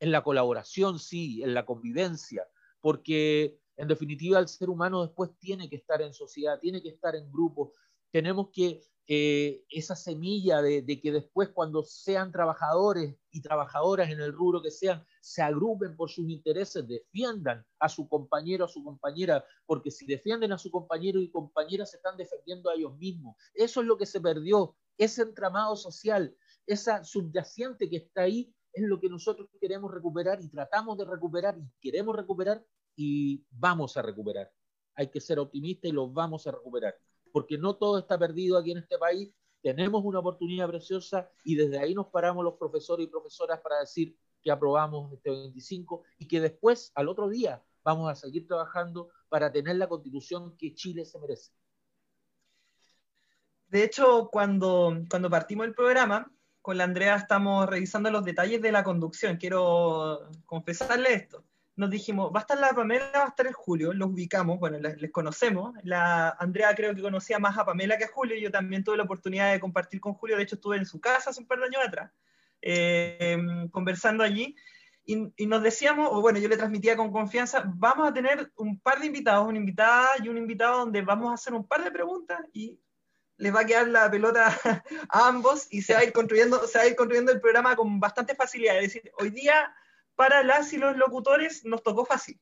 [0.00, 2.46] en la colaboración, sí, en la convivencia,
[2.84, 7.16] porque en definitiva el ser humano después tiene que estar en sociedad, tiene que estar
[7.16, 7.72] en grupo,
[8.12, 14.34] tenemos que eh, esa semilla de, que después cuando sean trabajadores y trabajadoras en el
[14.34, 19.42] rubro que sean, se agrupen por sus intereses, defiendan a su compañero, a su compañera,
[19.64, 23.34] porque si defienden a su compañero y compañera se están defendiendo a ellos mismos.
[23.54, 28.82] Eso es lo que se perdió, ese entramado social, esa subyacente que está ahí, es
[28.82, 32.62] lo que nosotros queremos recuperar y tratamos de recuperar y queremos recuperar
[32.96, 34.50] y vamos a recuperar.
[34.94, 36.94] Hay que ser optimistas y los vamos a recuperar
[37.34, 39.34] porque no todo está perdido aquí en este país.
[39.60, 44.16] Tenemos una oportunidad preciosa y desde ahí nos paramos los profesores y profesoras para decir
[44.40, 49.50] que aprobamos este 25 y que después, al otro día, vamos a seguir trabajando para
[49.50, 51.50] tener la constitución que Chile se merece.
[53.66, 56.32] De hecho, cuando, cuando partimos el programa,
[56.62, 59.38] con la Andrea estamos revisando los detalles de la conducción.
[59.38, 61.44] Quiero confesarle esto
[61.76, 64.78] nos dijimos, va a estar la Pamela, va a estar el Julio, los ubicamos, bueno,
[64.78, 65.74] les, conocemos.
[65.82, 69.02] La Andrea creo que conocía más a Pamela que a Julio, yo también tuve la
[69.02, 71.66] oportunidad de compartir con Julio, de hecho estuve en su casa hace un par de
[71.66, 72.12] años atrás,
[72.62, 73.36] eh,
[73.72, 74.54] conversando allí,
[75.06, 79.00] y, nos decíamos, o bueno, yo le transmitía con confianza, vamos a tener un par
[79.00, 82.40] de invitados, una invitada y un invitado donde vamos a hacer un par de preguntas
[82.54, 82.80] y
[83.36, 84.46] les va a quedar la pelota
[85.10, 87.76] a ambos y se va a ir construyendo, se va a ir construyendo el programa
[87.76, 88.76] con bastante facilidad.
[88.76, 89.74] Es decir, hoy día
[90.16, 92.40] para las y los locutores nos tocó fácil.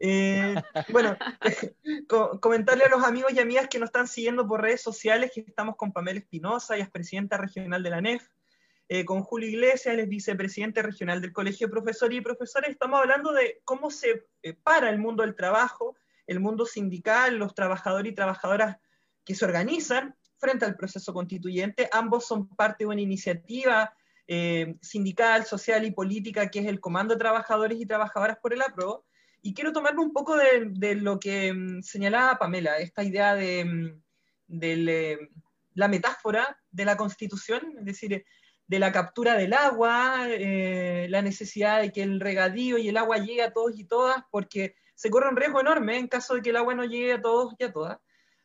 [0.00, 0.54] Eh,
[0.90, 1.16] bueno,
[2.40, 5.76] comentarle a los amigos y amigas que nos están siguiendo por redes sociales que estamos
[5.76, 8.28] con Pamela Espinosa, ella es presidenta regional de la NEF,
[8.88, 12.70] eh, con Julio Iglesias, él es vicepresidente regional del Colegio de Profesores y Profesores.
[12.70, 17.54] Estamos hablando de cómo se eh, para el mundo del trabajo, el mundo sindical, los
[17.54, 18.76] trabajadores y trabajadoras
[19.24, 21.88] que se organizan frente al proceso constituyente.
[21.92, 23.94] Ambos son parte de una iniciativa
[24.26, 28.62] eh, sindical, social y política, que es el Comando de Trabajadores y Trabajadoras por el
[28.62, 29.04] APRO.
[29.42, 34.02] Y quiero tomarme un poco de, lo que mm, señalaba Pamela, esta idea de, mm,
[35.74, 38.24] la metáfora de la Constitución, es decir,
[38.66, 43.18] de la captura del agua, eh, la necesidad de que el regadío y el agua
[43.18, 46.50] llegue a todos y todas, porque se corre un riesgo enorme en caso de que
[46.50, 47.98] el agua no llegue a todos y a todas.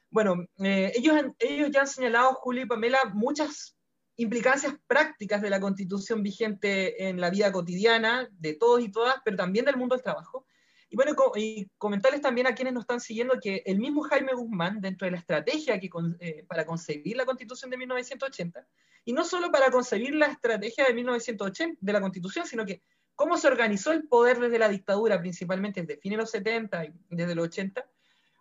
[0.09, 3.78] Bueno, eh, ellos, ellos ya han señalado, Julio y Pamela, muchas
[4.19, 9.37] implicancias prácticas de la constitución vigente en la vida cotidiana de todos y todas, pero
[9.37, 10.45] también del mundo del trabajo.
[10.89, 14.81] Y bueno, y comentarles también a quienes nos están siguiendo que el mismo Jaime Guzmán,
[14.81, 15.89] dentro de la estrategia que,
[16.19, 18.67] eh, para concebir la constitución de 1980,
[19.05, 22.81] y no solo para concebir la estrategia de 1980 de la constitución, sino que
[23.15, 26.93] cómo se organizó el poder desde la dictadura, principalmente desde fines de los 70 y
[27.09, 27.89] desde los 80,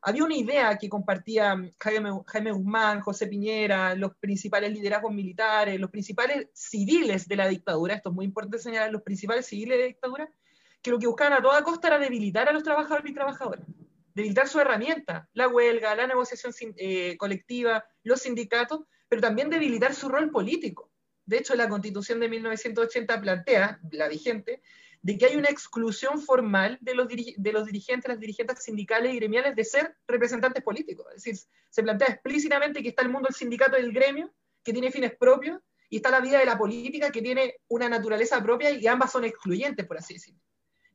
[0.09, 6.49] había una idea que compartía Jaime, Guzmán, José Piñera, los principales liderazgos militares, los principales
[6.55, 10.33] civiles de la dictadura, esto es muy importante señalar, los principales civiles de la dictadura,
[10.81, 13.67] que lo que buscaban a toda costa era debilitar a los trabajadores y trabajadoras,
[14.15, 20.09] debilitar su herramienta, la huelga, la negociación eh, colectiva, los sindicatos, pero también debilitar su
[20.09, 20.91] rol político.
[21.27, 24.63] De hecho, la constitución de 1980 plantea, la vigente,
[25.03, 29.17] de que hay una exclusión formal de los, de los dirigentes, las dirigentes sindicales y
[29.17, 31.07] gremiales de ser representantes políticos.
[31.15, 34.33] Es decir, se plantea explícitamente que está el mundo del sindicato y del gremio,
[34.63, 38.43] que tiene fines propios, y está la vida de la política, que tiene una naturaleza
[38.43, 40.41] propia, y ambas son excluyentes, por así decirlo.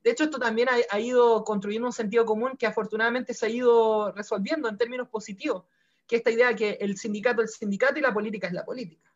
[0.03, 4.11] De hecho, esto también ha, ido construyendo un sentido común que afortunadamente se ha ido
[4.11, 5.63] resolviendo en términos positivos,
[6.05, 8.65] que esta idea de que el sindicato es el sindicato y la política es la
[8.65, 9.12] política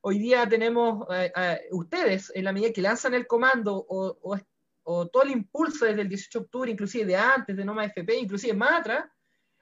[0.00, 4.38] hoy día tenemos eh, eh, ustedes, en la medida que lanzan el comando o,
[5.12, 8.54] todo el impulso desde el 18 de octubre, inclusive de antes, de Noma FP, inclusive
[8.54, 9.04] más atrás,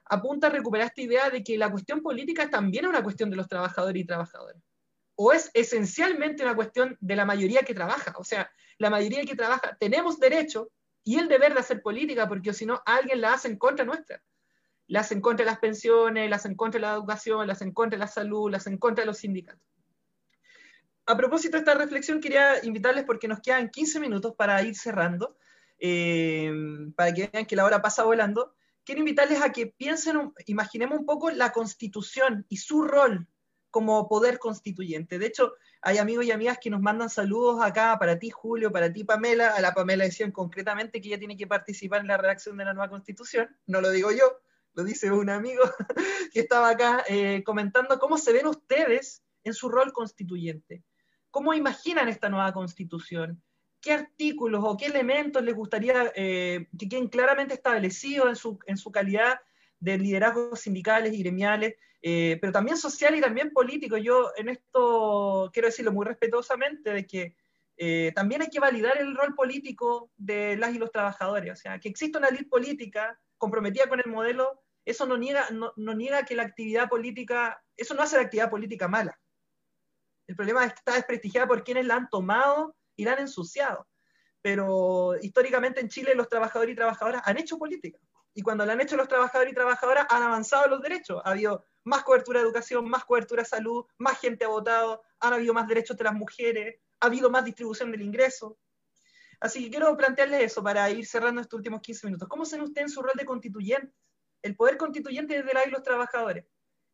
[0.05, 3.35] apunta a recuperar esta idea de que la cuestión política es también una cuestión de
[3.35, 4.63] los trabajadores y trabajadoras.
[5.17, 8.15] O es esencialmente una cuestión de la mayoría que trabaja.
[8.19, 10.71] O sea, la mayoría que trabaja, tenemos derecho
[11.03, 14.23] y el deber de hacer política, porque si no, alguien la hace en contra nuestra.
[14.87, 17.55] La hace en contra de las pensiones, la hace en contra de la educación, la
[17.55, 19.76] hace en contra de la salud, la hace en contra de los sindicatos
[21.07, 25.37] a propósito de esta reflexión, quería invitarles porque nos quedan 15 minutos para ir cerrando,
[25.79, 26.53] eh,
[26.97, 28.55] para que vean que la hora pasa volando.
[28.85, 33.29] Quiero invitarles a que piensen, imaginemos un poco la constitución y su rol
[33.71, 35.19] como poder constituyente.
[35.19, 38.93] De hecho, hay amigos y amigas que nos mandan saludos acá para ti, Julio, para
[38.93, 39.51] ti, Pamela.
[39.51, 42.75] A la Pamela decían concretamente que ella tiene que participar en la redacción de la
[42.75, 43.55] nueva constitución.
[43.67, 44.41] No lo digo yo,
[44.75, 45.63] lo dice un amigo
[46.33, 50.83] que estaba acá eh, comentando cómo se ven ustedes en su rol constituyente.
[51.37, 53.43] ¿Cómo imaginan esta nueva constitución?
[53.83, 58.79] ¿Qué artículos o qué elementos les gustaría eh, que queden claramente establecidos en su, en
[58.79, 59.39] su calidad
[59.79, 63.99] de liderazgos sindicales y gremiales, eh, pero también social y también político?
[63.99, 67.37] Yo en esto quiero decirlo muy respetuosamente, de que
[67.77, 71.53] eh, también hay que validar el rol político de las y los trabajadores.
[71.53, 75.95] O sea, que exista una élite política comprometida con el modelo, eso no niega, no,
[75.95, 79.21] niega que la actividad política, eso no hace la actividad política mala.
[80.27, 83.87] El problema es que está desprestigiada por quienes la han tomado y la han ensuciado.
[84.43, 87.99] Pero históricamente en Chile los trabajadores y trabajadoras han hecho política.
[88.35, 91.23] Y cuando la han hecho los trabajadores y trabajadoras, han avanzado los derechos.
[91.25, 95.33] Ha habido más cobertura de educación, más cobertura de salud, más gente ha votado, han
[95.33, 98.59] habido más derechos de las mujeres, ha habido más distribución del ingreso.
[99.41, 102.29] Así que quiero plantearles eso para ir cerrando estos últimos 15 minutos.
[102.29, 103.95] ¿Cómo se usted en su rol de constituyente?
[104.43, 106.45] El poder constituyente desde la y los trabajadores.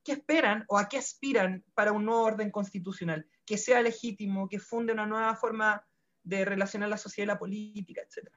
[0.05, 3.26] ¿Qué esperan o a qué aspiran para un nuevo orden constitucional?
[3.46, 5.86] Que sea legítimo, que funde una nueva forma
[6.24, 8.28] de relacionar la sociedad y la política, etc.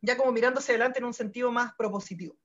[0.00, 2.36] Ya como mirándose adelante en un sentido más propositivo.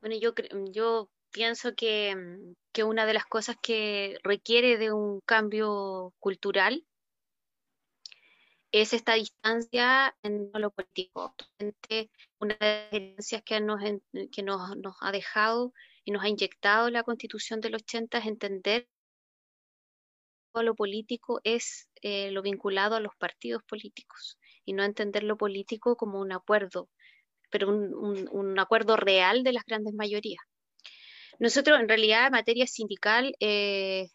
[0.00, 0.34] Bueno, yo,
[0.70, 2.14] yo pienso que,
[2.72, 6.84] que, una de las cosas que requiere de un cambio cultural
[8.74, 11.36] es esta distancia en lo político.
[12.40, 13.80] Una de las experiencias que, nos,
[14.32, 14.60] que nos,
[15.00, 15.72] ha dejado
[16.04, 18.88] y nos ha inyectado la constitución del 80 es entender
[20.54, 25.96] lo político es eh, lo vinculado a los partidos políticos y no entender lo político
[25.96, 26.88] como un acuerdo
[27.50, 30.42] pero un, acuerdo real de las grandes mayorías.
[31.38, 34.08] Nosotros, en realidad, en materia sindical, eh,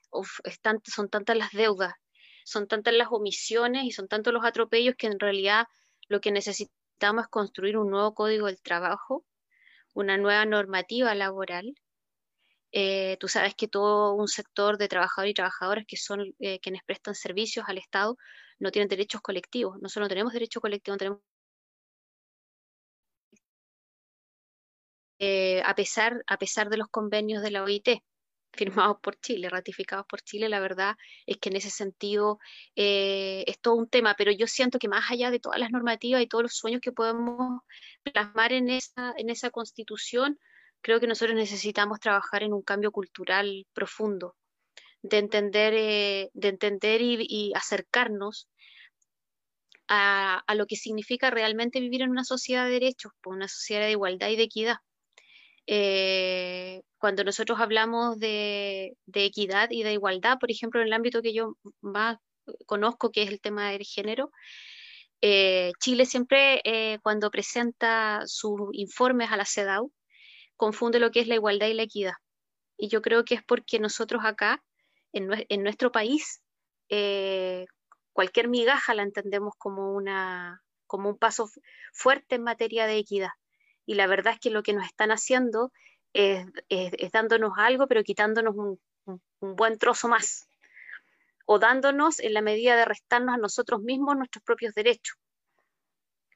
[0.84, 1.93] son tantas las deudas,
[2.50, 5.68] son tantas las omisiones y son tantos los atropellos que en realidad
[6.08, 9.26] lo que necesitamos es construir un nuevo código del trabajo,
[9.93, 11.76] una nueva normativa laboral.
[12.72, 16.84] Eh, tú sabes que todo un sector de trabajadores y trabajadoras que son eh, quienes
[16.84, 18.18] prestan servicios al Estado
[18.60, 19.78] no tienen derechos colectivos.
[19.82, 21.22] Nosotros no tenemos derecho colectivo, no tenemos
[25.20, 28.02] Eh, a, pesar, a pesar de los convenios de la OIT
[28.54, 30.95] firmados por Chile, ratificados por Chile, la verdad
[31.26, 32.39] es que en ese sentido
[32.76, 36.22] eh, es todo un tema, pero yo siento que más allá de todas las normativas
[36.22, 37.62] y todos los sueños que podemos
[38.04, 40.39] plasmar en esa, en esa constitución,
[40.82, 44.36] creo que nosotros necesitamos trabajar en un cambio cultural profundo,
[45.02, 48.50] de entender, eh, de entender y, acercarnos
[49.88, 53.86] a, a, lo que significa realmente vivir en una sociedad de derechos, pues, una sociedad
[53.86, 54.78] de igualdad y de equidad.
[55.72, 61.32] Eh, cuando nosotros hablamos de, equidad y de igualdad, por ejemplo, en el ámbito que
[61.32, 62.17] yo más
[62.65, 64.32] conozco, que es el tema del género,
[65.22, 69.91] eh, Chile siempre eh, cuando presenta sus informes a la CEDAW,
[70.55, 72.15] confunde lo que es la igualdad y la equidad.
[72.76, 74.63] Y yo creo que es porque nosotros acá,
[75.13, 76.41] en, en nuestro país,
[78.11, 81.47] cualquier migaja la entendemos como, una, como un paso
[81.93, 83.30] fuerte en materia de equidad
[83.89, 85.71] y la verdad es que lo que nos están haciendo
[86.13, 86.45] es,
[87.11, 88.79] dándonos algo, pero quitándonos un,
[89.39, 90.47] buen trozo más,
[91.47, 95.17] o dándonos en la medida de restarnos a nosotros mismos nuestros propios derechos,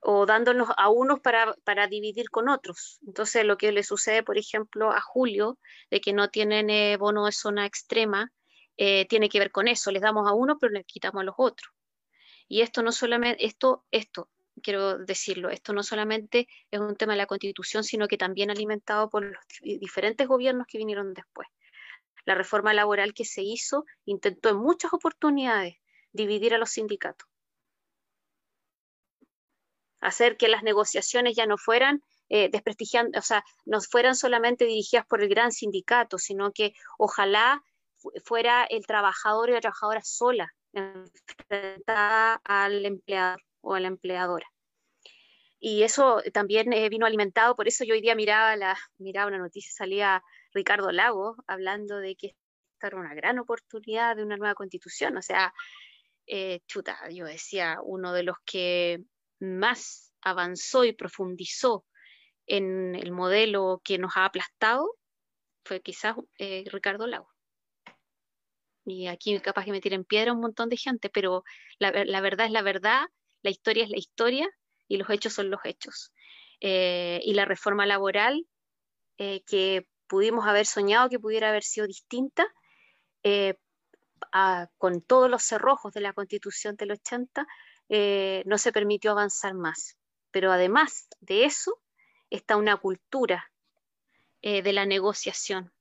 [0.01, 2.97] o dándonos a unos para, dividir con otros.
[3.05, 5.59] Entonces, lo que le sucede, por ejemplo, a Julio,
[5.91, 8.31] de que no tienen eh, bono de zona extrema,
[8.77, 11.35] eh, tiene que ver con eso, les damos a uno, pero les quitamos a los
[11.37, 11.71] otros.
[12.47, 14.31] Y esto no solamente, esto, esto
[14.61, 19.09] quiero decirlo, esto no solamente es un tema de la constitución, sino que también alimentado
[19.09, 21.47] por los diferentes gobiernos que vinieron después.
[22.25, 25.75] La reforma laboral que se hizo intentó en muchas oportunidades
[26.11, 27.27] dividir a los sindicatos,
[29.99, 35.05] hacer que las negociaciones ya no fueran eh, desprestigiando, o sea, no fueran solamente dirigidas
[35.05, 37.63] por el gran sindicato, sino que ojalá
[38.23, 44.45] fuera el trabajador y la trabajadora sola enfrentada al empleador o a la empleadora.
[45.59, 49.37] Y eso también eh, vino alimentado, por eso yo hoy día miraba, la, miraba una
[49.37, 50.21] noticia, salía
[50.53, 52.35] Ricardo Lago hablando de que
[52.73, 55.15] esta era una gran oportunidad de una nueva constitución.
[55.15, 55.53] O sea,
[56.27, 58.99] eh, chuta, yo decía, uno de los que
[59.39, 61.85] más avanzó y profundizó
[62.45, 64.97] en el modelo que nos ha aplastado
[65.63, 67.29] fue quizás eh, Ricardo Lago.
[68.85, 71.45] Y aquí capaz que me tiren piedra un montón de gente, pero
[71.79, 73.05] la, la verdad es la verdad
[73.43, 74.49] la historia es la historia
[74.87, 76.11] y los hechos son los hechos.
[76.59, 78.47] Eh, y la reforma laboral,
[79.17, 82.45] eh, que pudimos haber soñado que pudiera haber sido distinta,
[83.23, 83.55] eh,
[84.77, 87.45] con todos los cerrojos de la constitución del 80,
[88.45, 89.97] no se permitió avanzar más.
[90.31, 91.79] Pero además de eso,
[92.29, 93.51] está una cultura
[94.41, 95.73] de la negociación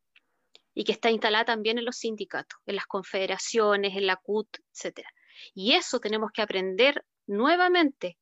[0.75, 5.07] y que está instalada también en los sindicatos, en las confederaciones, en la CUT, etc.
[5.55, 8.19] Y eso tenemos que aprender nuevamente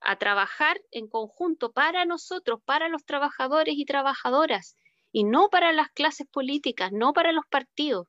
[0.00, 4.76] a trabajar en conjunto para nosotros, para los trabajadores y trabajadoras,
[5.12, 8.06] y no para las clases políticas, no para los partidos,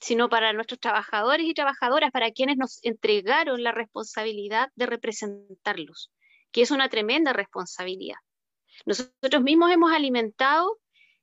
[0.00, 6.12] sino para nuestros trabajadores y trabajadoras, para quienes nos entregaron la responsabilidad de representarlos,
[6.52, 8.18] que es una tremenda responsabilidad.
[8.86, 10.78] Nosotros mismos hemos alimentado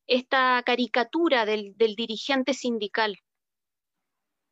[0.07, 3.17] esta caricatura del, dirigente sindical,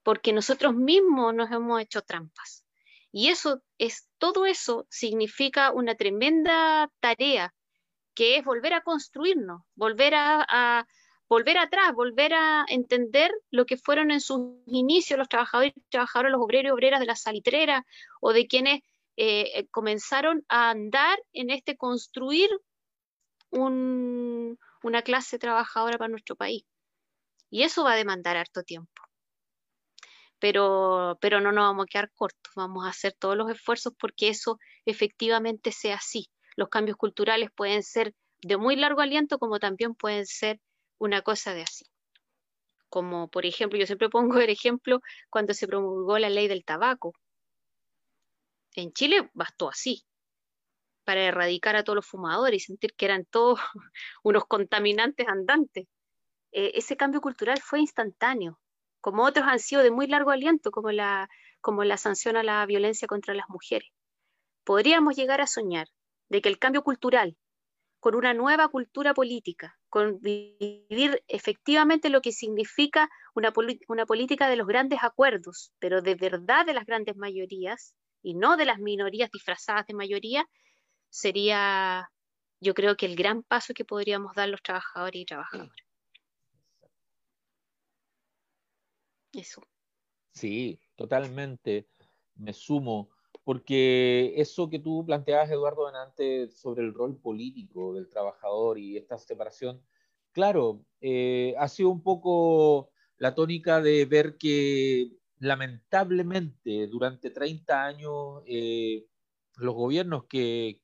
[0.04, 2.64] porque nosotros mismos nos hemos hecho trampas.
[3.12, 7.54] Y eso es, todo eso significa una tremenda tarea,
[8.14, 10.86] que es volver a construirnos, volver a,
[11.28, 16.32] volver atrás, volver a entender lo que fueron en sus inicios los trabajadores y trabajadoras,
[16.32, 17.86] los obreros y obreras de la salitrera
[18.20, 18.82] o de quienes
[19.16, 22.50] eh, comenzaron a andar en este construir
[23.52, 26.66] una clase trabajadora para nuestro país.
[27.50, 29.09] Y eso va a demandar harto tiempo.
[30.40, 34.30] Pero, pero no nos vamos a quedar cortos, vamos a hacer todos los esfuerzos porque
[34.30, 36.30] eso efectivamente sea así.
[36.56, 40.60] Los cambios culturales pueden ser de muy largo aliento como también pueden ser
[40.98, 41.86] una cosa de así.
[42.90, 47.14] Como por ejemplo, yo siempre pongo el ejemplo cuando se promulgó la ley del tabaco.
[48.76, 50.06] En Chile bastó así,
[51.10, 53.60] para erradicar a todos los fumadores y sentir que eran todos
[54.24, 55.88] unos contaminantes andantes.
[56.52, 58.60] Eh, ese cambio cultural fue instantáneo,
[59.02, 61.30] como otros han sido de muy largo aliento, como la,
[61.62, 63.90] como la sanción a la violencia contra las mujeres.
[64.64, 65.88] Podríamos llegar a soñar
[66.30, 67.36] de que el cambio cultural,
[68.00, 73.52] con una nueva cultura política, con vivir efectivamente lo que significa una,
[73.88, 78.58] una política de los grandes acuerdos, pero de verdad de las grandes mayorías y no
[78.58, 80.46] de las minorías disfrazadas de mayoría,
[81.10, 82.10] sería,
[82.62, 85.89] yo creo que el gran paso que podríamos dar los trabajadores y trabajadoras.
[89.34, 89.62] Eso.
[90.34, 91.88] Sí, totalmente.
[92.36, 93.10] Me sumo,
[93.44, 99.18] porque eso que tú planteabas, Eduardo, antes sobre el rol político del trabajador y esta
[99.18, 99.84] separación,
[100.32, 108.44] claro, eh, ha sido un poco la tónica de ver que lamentablemente durante 30 años
[108.46, 109.06] eh,
[109.58, 110.82] los gobiernos que,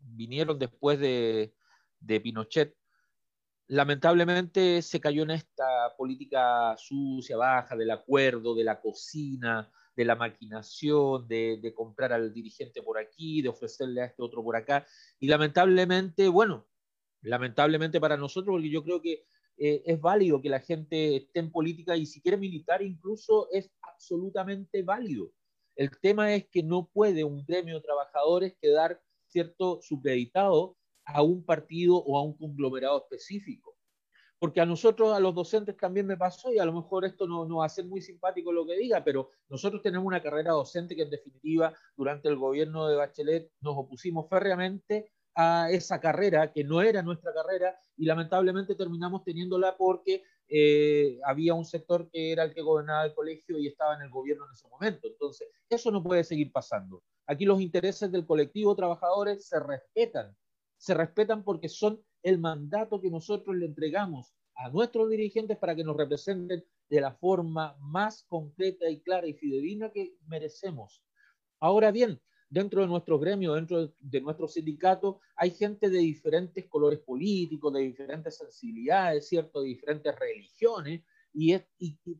[0.00, 1.52] vinieron después de,
[2.22, 2.76] Pinochet,
[3.68, 10.16] lamentablemente se cayó en esta política sucia, baja, del acuerdo, de la cocina, de la
[10.16, 14.86] maquinación, de, comprar al dirigente por aquí, de ofrecerle a este otro por acá.
[15.20, 16.66] Y lamentablemente, bueno,
[17.22, 19.26] lamentablemente para nosotros, porque yo creo que
[19.58, 23.70] eh, es válido que la gente esté en política y si quiere militar incluso es
[23.82, 25.32] absolutamente válido.
[25.76, 30.76] El tema es que no puede un gremio de trabajadores quedar cierto supeditado
[31.08, 33.76] a un partido o a un conglomerado específico.
[34.38, 37.44] Porque a nosotros, a los docentes también me pasó, y a lo mejor esto no,
[37.44, 40.94] no va a ser muy simpático lo que diga, pero nosotros tenemos una carrera docente
[40.94, 46.64] que en definitiva durante el gobierno de Bachelet nos opusimos férreamente a esa carrera que
[46.64, 52.42] no era nuestra carrera y lamentablemente terminamos teniéndola porque eh, había un sector que era
[52.42, 55.06] el que gobernaba el colegio y estaba en el gobierno en ese momento.
[55.06, 57.02] Entonces, eso no puede seguir pasando.
[57.26, 60.34] Aquí los intereses del colectivo trabajadores se respetan,
[60.78, 65.84] se respetan porque son el mandato que nosotros le entregamos a nuestros dirigentes para que
[65.84, 71.04] nos representen de la forma más concreta y clara y fidedigna que merecemos.
[71.60, 77.00] Ahora bien, dentro de nuestro gremio, dentro de nuestro sindicato, hay gente de diferentes colores
[77.00, 79.60] políticos, de diferentes sensibilidades, ¿cierto?
[79.60, 81.02] De diferentes religiones,
[81.32, 81.56] y,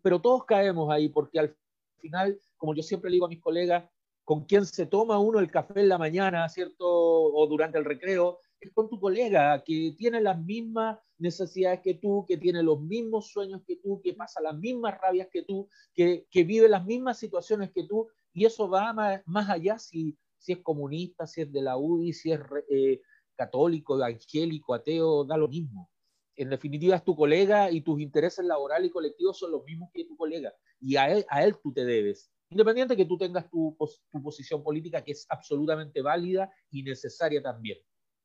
[0.02, 1.56] pero todos caemos ahí porque al
[1.98, 3.88] final, como yo siempre le digo a mis colegas,
[4.24, 6.86] con quien se toma uno el café en la mañana, ¿cierto?
[6.86, 12.24] O durante el recreo, es con tu colega que tiene las mismas necesidades que tú,
[12.26, 16.26] que tiene los mismos sueños que tú, que pasa las mismas rabias que tú, que,
[16.30, 20.58] que vive las mismas situaciones que tú, y eso va más, allá si, si, es
[20.58, 22.40] comunista, si es de la UDI, si es
[22.70, 23.00] eh,
[23.36, 25.90] católico, evangélico, ateo, da lo mismo.
[26.36, 30.04] En definitiva, es tu colega y tus intereses laborales y colectivos son los mismos que
[30.04, 30.54] tu colega.
[30.80, 32.30] Y a él, a él tú te debes.
[32.50, 33.76] Independiente que tú tengas tu,
[34.12, 37.78] tu posición política, que es absolutamente válida y necesaria también.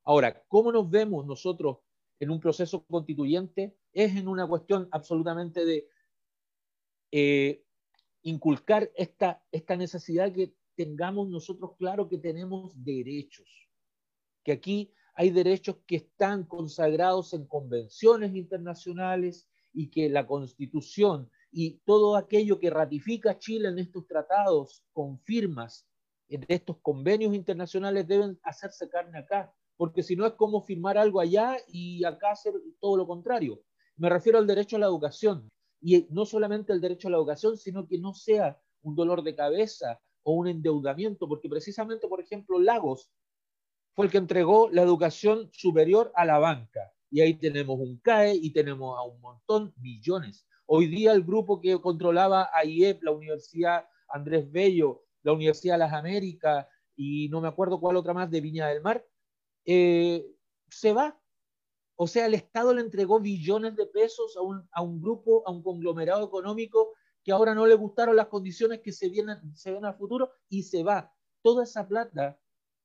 [0.04, 1.78] Ahora, ¿cómo nos vemos nosotros
[2.20, 3.76] en un proceso constituyente?
[3.92, 5.88] Es en una cuestión absolutamente de
[7.10, 7.64] eh,
[8.22, 13.70] inculcar esta, esta necesidad que tengamos nosotros claro que tenemos derechos,
[14.42, 21.78] que aquí hay derechos que están consagrados en convenciones internacionales y que la constitución y
[21.84, 25.86] todo aquello que ratifica Chile en estos tratados con firmas
[26.28, 31.20] de estos convenios internacionales deben hacerse carne acá, porque si no es como firmar algo
[31.20, 33.62] allá y acá hacer todo lo contrario.
[33.96, 35.50] Me refiero al derecho a la educación
[35.80, 39.34] y no solamente el derecho a la educación, sino que no sea un dolor de
[39.34, 43.10] cabeza o un endeudamiento, porque precisamente, por ejemplo, Lagos
[43.94, 46.92] fue el que entregó la educación superior a la banca.
[47.10, 50.48] y ahí tenemos un CAE y tenemos a un montón, millones.
[50.66, 55.92] Hoy día el grupo que controlaba a la Universidad Andrés Bello, la Universidad de las
[55.92, 56.66] Américas
[56.96, 59.04] y no me acuerdo cuál otra más de Viña del Mar,
[59.64, 60.26] eh,
[60.68, 61.18] se va.
[61.96, 65.52] O sea, el Estado le entregó billones de pesos a un, a un grupo, a
[65.52, 66.92] un conglomerado económico
[67.22, 70.64] que ahora no le gustaron las condiciones que se, vienen, se ven al futuro y
[70.64, 71.12] se va.
[71.42, 72.38] Toda esa plata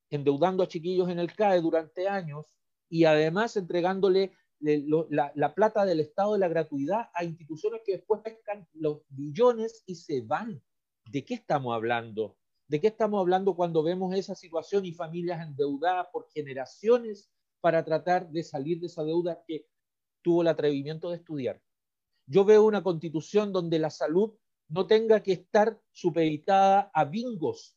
[0.10, 2.46] endeudando a chiquillos en el CAE durante años
[2.90, 8.22] y además entregándole la, la, plata del Estado de la gratuidad a instituciones que después
[8.22, 10.62] pescan los billones y se van.
[11.06, 12.39] ¿De qué estamos hablando?
[12.70, 18.30] ¿De qué estamos hablando cuando vemos esa situación y familias endeudadas por generaciones para tratar
[18.30, 19.66] de salir de esa deuda que
[20.22, 21.60] tuvo el atrevimiento de estudiar?
[22.28, 24.36] Yo veo una constitución donde la salud
[24.68, 27.76] no tenga que estar supeditada a bingos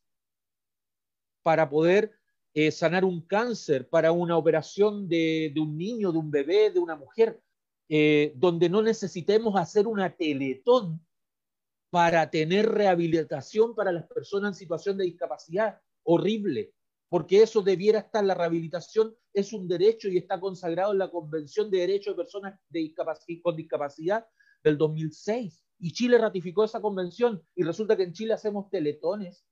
[1.42, 2.12] para poder
[2.52, 6.96] eh, sanar un cáncer, para una operación de, un niño, de un bebé, de una
[6.96, 7.42] mujer,
[7.88, 11.00] eh, donde no necesitemos hacer una teletón
[11.92, 15.78] para tener rehabilitación para las personas en situación de discapacidad.
[16.04, 16.72] Horrible,
[17.10, 21.70] porque eso debiera estar, la rehabilitación es un derecho y está consagrado en la Convención
[21.70, 22.58] de Derechos de Personas
[23.42, 24.26] con Discapacidad
[24.64, 25.66] del 2006.
[25.80, 29.44] Y Chile ratificó esa convención y resulta que en Chile hacemos teletones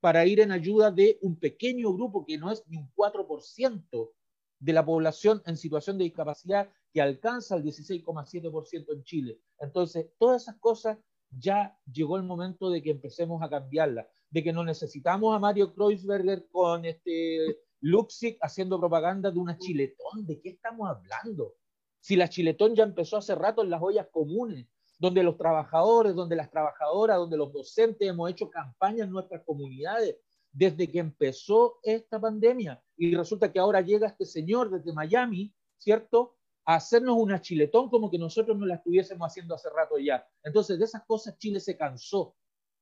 [0.00, 4.10] para ir en ayuda de un pequeño grupo que no es ni un 4%
[4.58, 9.40] de la población en situación de discapacidad que alcanza el 16,7% en Chile.
[9.60, 10.98] Entonces, todas esas cosas
[11.38, 15.74] ya llegó el momento de que empecemos a cambiarlas, de que no necesitamos a Mario
[15.74, 20.26] Kreuzberger con este Luxic haciendo propaganda de una chiletón.
[20.26, 21.54] ¿De qué estamos hablando?
[22.00, 24.66] Si la chiletón ya empezó hace rato en las ollas comunes,
[24.98, 30.16] donde los trabajadores, donde las trabajadoras, donde los docentes hemos hecho campañas en nuestras comunidades
[30.52, 32.82] desde que empezó esta pandemia.
[32.96, 36.36] Y resulta que ahora llega este señor desde Miami, ¿cierto?
[36.64, 40.26] A hacernos una chiletón como que nosotros no la estuviésemos haciendo hace rato ya.
[40.42, 42.36] Entonces, de esas cosas Chile se cansó.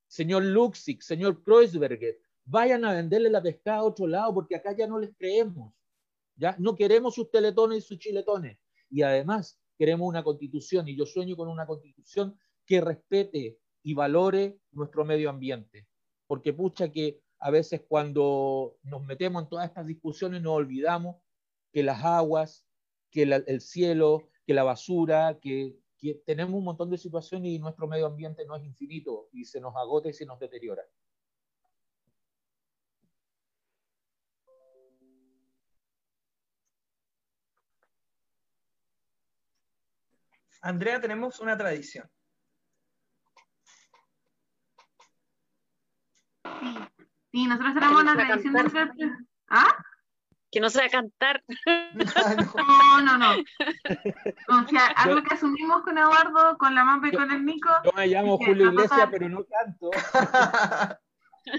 [0.06, 4.86] Señor Luxic, señor Kreuzberger, vayan a venderle la pescada a otro lado porque acá ya
[4.86, 5.72] no les creemos.
[6.36, 8.58] Ya no queremos sus teletones y sus chiletones.
[8.90, 14.58] Y además, queremos una constitución y yo sueño con una constitución que respete y valore
[14.70, 15.88] nuestro medio ambiente.
[16.26, 21.16] Porque pucha que a veces cuando nos metemos en todas estas discusiones nos olvidamos
[21.72, 22.66] que las aguas,
[23.12, 25.78] que el cielo, que la basura, que,
[26.26, 29.76] tenemos un montón de situaciones y nuestro medio ambiente no es infinito y se nos
[29.76, 30.82] agota y se nos deteriora.
[40.60, 42.10] Andrea, tenemos una tradición.
[47.30, 49.10] Sí, nosotros tenemos una tradición de...
[49.48, 49.84] ¿Ah?
[50.52, 51.42] Que no se va a cantar.
[52.54, 53.30] No, no, no.
[54.48, 57.70] O sea, algo que asumimos con Eduardo, con la Mampa y con el Nico.
[57.84, 59.90] Yo me llamo Julio Iglesias, pero no canto.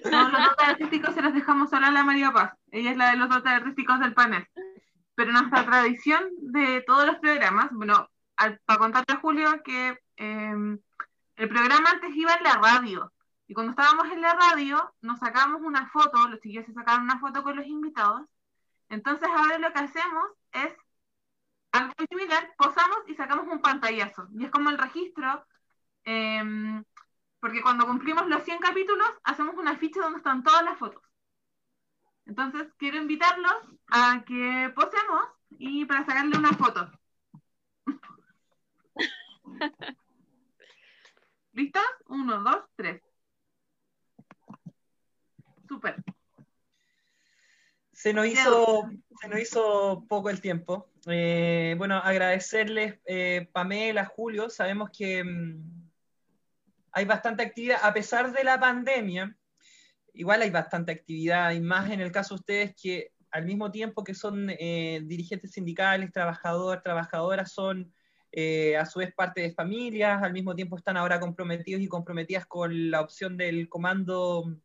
[0.10, 2.54] No, los dotes artísticos se los dejamos solo a la María Paz.
[2.72, 4.48] Ella es la de los dotes artísticos del panel.
[5.14, 8.10] Pero nuestra tradición de todos los programas, bueno,
[8.66, 10.80] para contarle a Julio que em,
[11.36, 13.12] el programa antes iba en la radio.
[13.46, 17.20] Y cuando estábamos en la radio, nos sacamos una foto, los chiquillos se sacaron una
[17.20, 18.22] foto con los invitados,
[18.90, 20.74] entonces ahora lo que hacemos es
[21.72, 24.28] algo similar, posamos y sacamos un pantallazo.
[24.34, 25.46] Y es como el registro,
[26.06, 26.84] em,
[27.40, 31.04] porque cuando cumplimos los 100 capítulos, hacemos una ficha donde están todas las fotos.
[32.26, 33.54] Entonces quiero invitarlos
[33.88, 36.90] a que posemos y para sacarle una foto.
[41.54, 41.84] ¿Listos?
[42.08, 43.02] Uno, dos, tres.
[45.68, 46.04] Súper
[48.04, 48.90] se nos hizo,
[49.22, 50.90] se nos hizo poco el tiempo.
[51.08, 55.90] Eh, bueno, agradecerles, eh, Pamela, Julio, sabemos que mm,
[56.92, 59.38] hay bastante actividad, a pesar de la pandemia,
[60.14, 64.04] igual hay bastante actividad, y más en el caso de ustedes que al mismo tiempo
[64.04, 67.94] que son eh, dirigentes sindicales, trabajadores, trabajadoras, son
[68.78, 72.92] a su vez parte de familias, al mismo tiempo están ahora comprometidos y comprometidas con
[72.92, 74.58] la opción del comando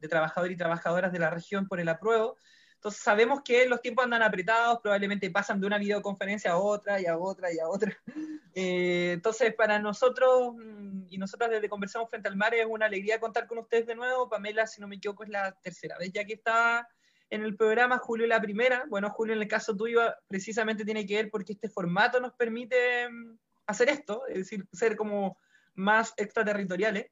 [0.00, 2.36] de trabajadores y trabajadoras de la región por el apruebo.
[2.80, 7.04] Entonces sabemos que los tiempos andan apretados, probablemente pasan de una videoconferencia a otra y
[7.04, 7.96] a otra y a otra.
[8.52, 13.20] Eh, entonces para nosotros mm, y nosotras desde Conversamos Frente al Mar es una alegría
[13.20, 14.28] contar con ustedes de nuevo.
[14.28, 16.88] Pamela, si no me equivoco, es la tercera vez ya que está
[17.30, 18.86] en el programa, Julio la primera.
[18.88, 23.08] Bueno, Julio, en el caso tuyo precisamente tiene que ver porque este formato nos permite
[23.08, 25.38] mm, hacer esto, es decir, ser como
[25.74, 27.06] más extraterritoriales.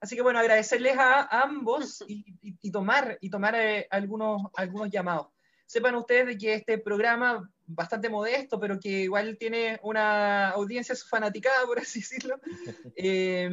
[0.00, 5.28] Así que bueno, agradecerles a, ambos y, tomar, y tomar eh, algunos, algunos llamados.
[5.66, 11.66] Sepan ustedes de que este programa bastante modesto, pero que igual tiene una audiencia fanaticada,
[11.66, 12.38] por así decirlo,
[12.96, 13.50] eh,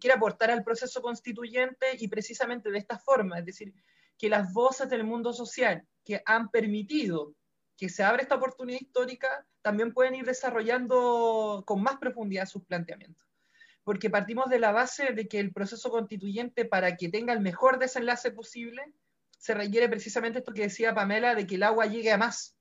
[0.00, 3.72] quiere aportar al proceso constituyente y precisamente de esta forma, es decir,
[4.18, 7.34] que las voces del mundo social que han permitido
[7.76, 13.31] que se abra esta oportunidad histórica también pueden ir desarrollando con más profundidad sus planteamientos.
[13.84, 17.78] Porque partimos de la base de que el proceso constituyente, para que tenga el mejor
[17.78, 18.82] desenlace posible,
[19.38, 22.56] se requiere precisamente esto que decía Pamela, de que el agua llegue a más.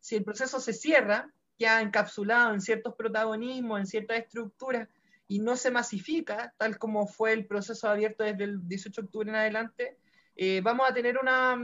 [0.00, 4.88] Si el proceso se cierra, queda encapsulado en ciertos protagonismos, en ciertas estructuras,
[5.28, 9.30] y no se masifica, tal como fue el proceso abierto desde el 18 de octubre
[9.30, 9.98] en adelante,
[10.36, 11.56] eh, vamos a tener una,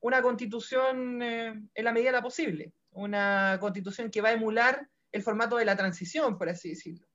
[0.00, 4.88] una constitución eh, en la medida de la posible, una constitución que va a emular
[5.12, 7.06] el formato de la transición, por así decirlo.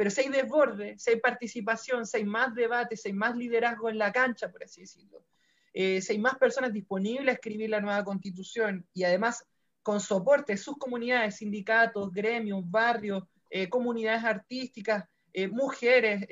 [0.00, 3.90] Pero si hay desborde, si hay participación, si hay más debate, si hay más liderazgo
[3.90, 5.26] en la cancha, por así decirlo,
[5.74, 9.44] eh, si hay más personas disponibles a escribir la nueva constitución y además
[9.82, 16.26] con soporte de sus comunidades, sindicatos, gremios, barrios, eh, comunidades artísticas, eh, mujeres,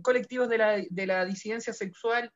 [0.00, 2.32] colectivos de la, de la, disidencia sexual,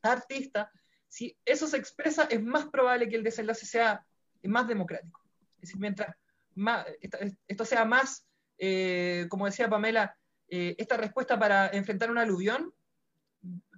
[0.00, 0.68] artistas,
[1.08, 4.06] si eso se expresa, es más probable que el desenlace sea
[4.44, 5.20] más democrático.
[5.56, 6.14] Es decir, mientras
[7.48, 8.24] esto sea más,
[9.28, 10.16] como decía Pamela,
[10.48, 12.72] esta respuesta para enfrentar un aluvión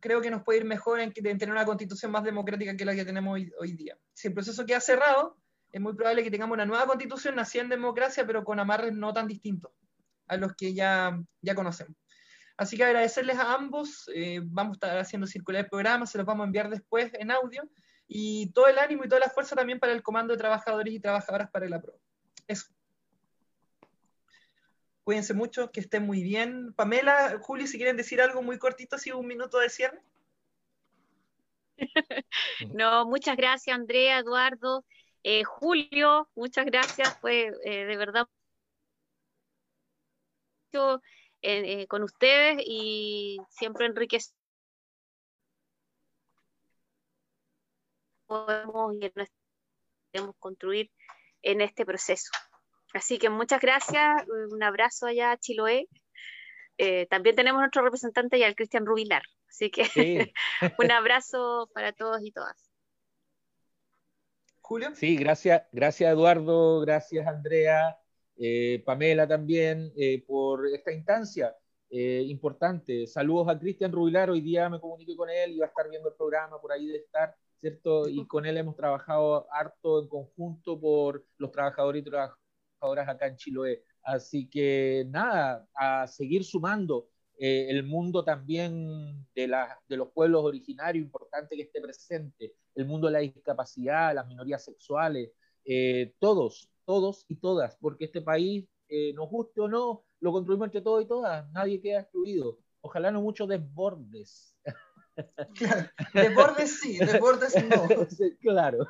[0.01, 3.05] creo que nos puede ir mejor en, tener una constitución más democrática que la que
[3.05, 3.97] tenemos hoy, día.
[4.13, 5.39] Si el proceso queda cerrado,
[5.73, 9.13] es muy probable que tengamos una nueva constitución nacida en democracia, pero con amarres no
[9.13, 9.73] tan distintos
[10.27, 11.97] a los que ya, ya conocemos.
[12.57, 16.27] Así que agradecerles a ambos, eh, vamos a estar haciendo circular el programa, se los
[16.27, 17.69] vamos a enviar después en audio,
[18.07, 21.01] y todo el ánimo y toda la fuerza también para el Comando de Trabajadores y
[21.01, 21.95] Trabajadoras para el APRO.
[22.47, 22.67] Eso.
[25.05, 26.73] Cuídense mucho, que estén muy bien.
[26.75, 30.01] Pamela, Juli, si quieren decir algo muy cortito, si un minuto de cierre.
[32.75, 34.85] no, muchas gracias, Andrea, Eduardo,
[35.23, 38.27] eh, Julio, muchas gracias, fue eh, de verdad
[41.43, 44.35] eh, con ustedes y siempre enriquecemos
[48.27, 49.11] podemos y
[50.13, 50.91] podemos construir
[51.43, 52.31] en este proceso.
[52.95, 55.89] Así que muchas gracias, un abrazo allá a Chiloé.
[56.79, 59.23] Eh, también tenemos nuestro representante ya, el Cristian Rubilar.
[59.49, 59.83] Así que
[60.79, 62.71] un abrazo para todos y todas.
[64.61, 64.95] Julio.
[64.95, 67.99] Sí, gracias, gracias Eduardo, gracias Andrea,
[68.37, 71.55] eh, Pamela también eh, por esta instancia
[71.91, 73.07] importante.
[73.07, 76.09] Saludos a Cristian Rubilar, hoy día me comuniqué con él y va a estar viendo
[76.09, 78.09] el programa, por ahí de estar, ¿cierto?
[78.09, 82.44] Y con él hemos trabajado harto en conjunto por los trabajadores y trabajadoras
[83.09, 83.83] acá en Chiloé.
[84.03, 87.09] Así que nada, a seguir sumando.
[87.37, 92.87] Eh, el mundo también de, la, de los pueblos originarios, importante que esté presente, el
[92.87, 95.33] mundo de la discapacidad, las minorías sexuales,
[95.65, 100.67] eh, todos, todos y todas, porque este país, eh, nos guste o no, lo construimos
[100.67, 102.59] entre todos y todas, nadie queda excluido.
[102.83, 104.57] Ojalá no muchos desbordes.
[106.15, 107.89] desbordes sí, desbordes no.
[108.41, 108.87] claro,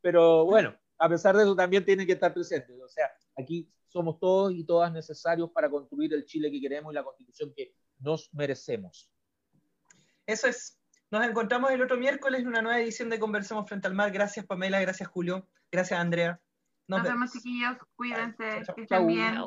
[0.00, 2.80] pero bueno, a pesar de eso también tienen que estar presentes.
[2.80, 6.94] O sea, aquí somos todos y todas necesarios para construir el Chile que queremos y
[6.94, 9.10] la constitución que nos merecemos.
[10.26, 10.78] Eso es.
[11.10, 14.12] Nos encontramos el otro miércoles en una nueva edición de Conversemos Frente al Mar.
[14.12, 16.40] Gracias Pamela, gracias Julio, gracias Andrea.
[16.86, 19.38] Nos, vemos chiquillos, cuídense, que estén bien.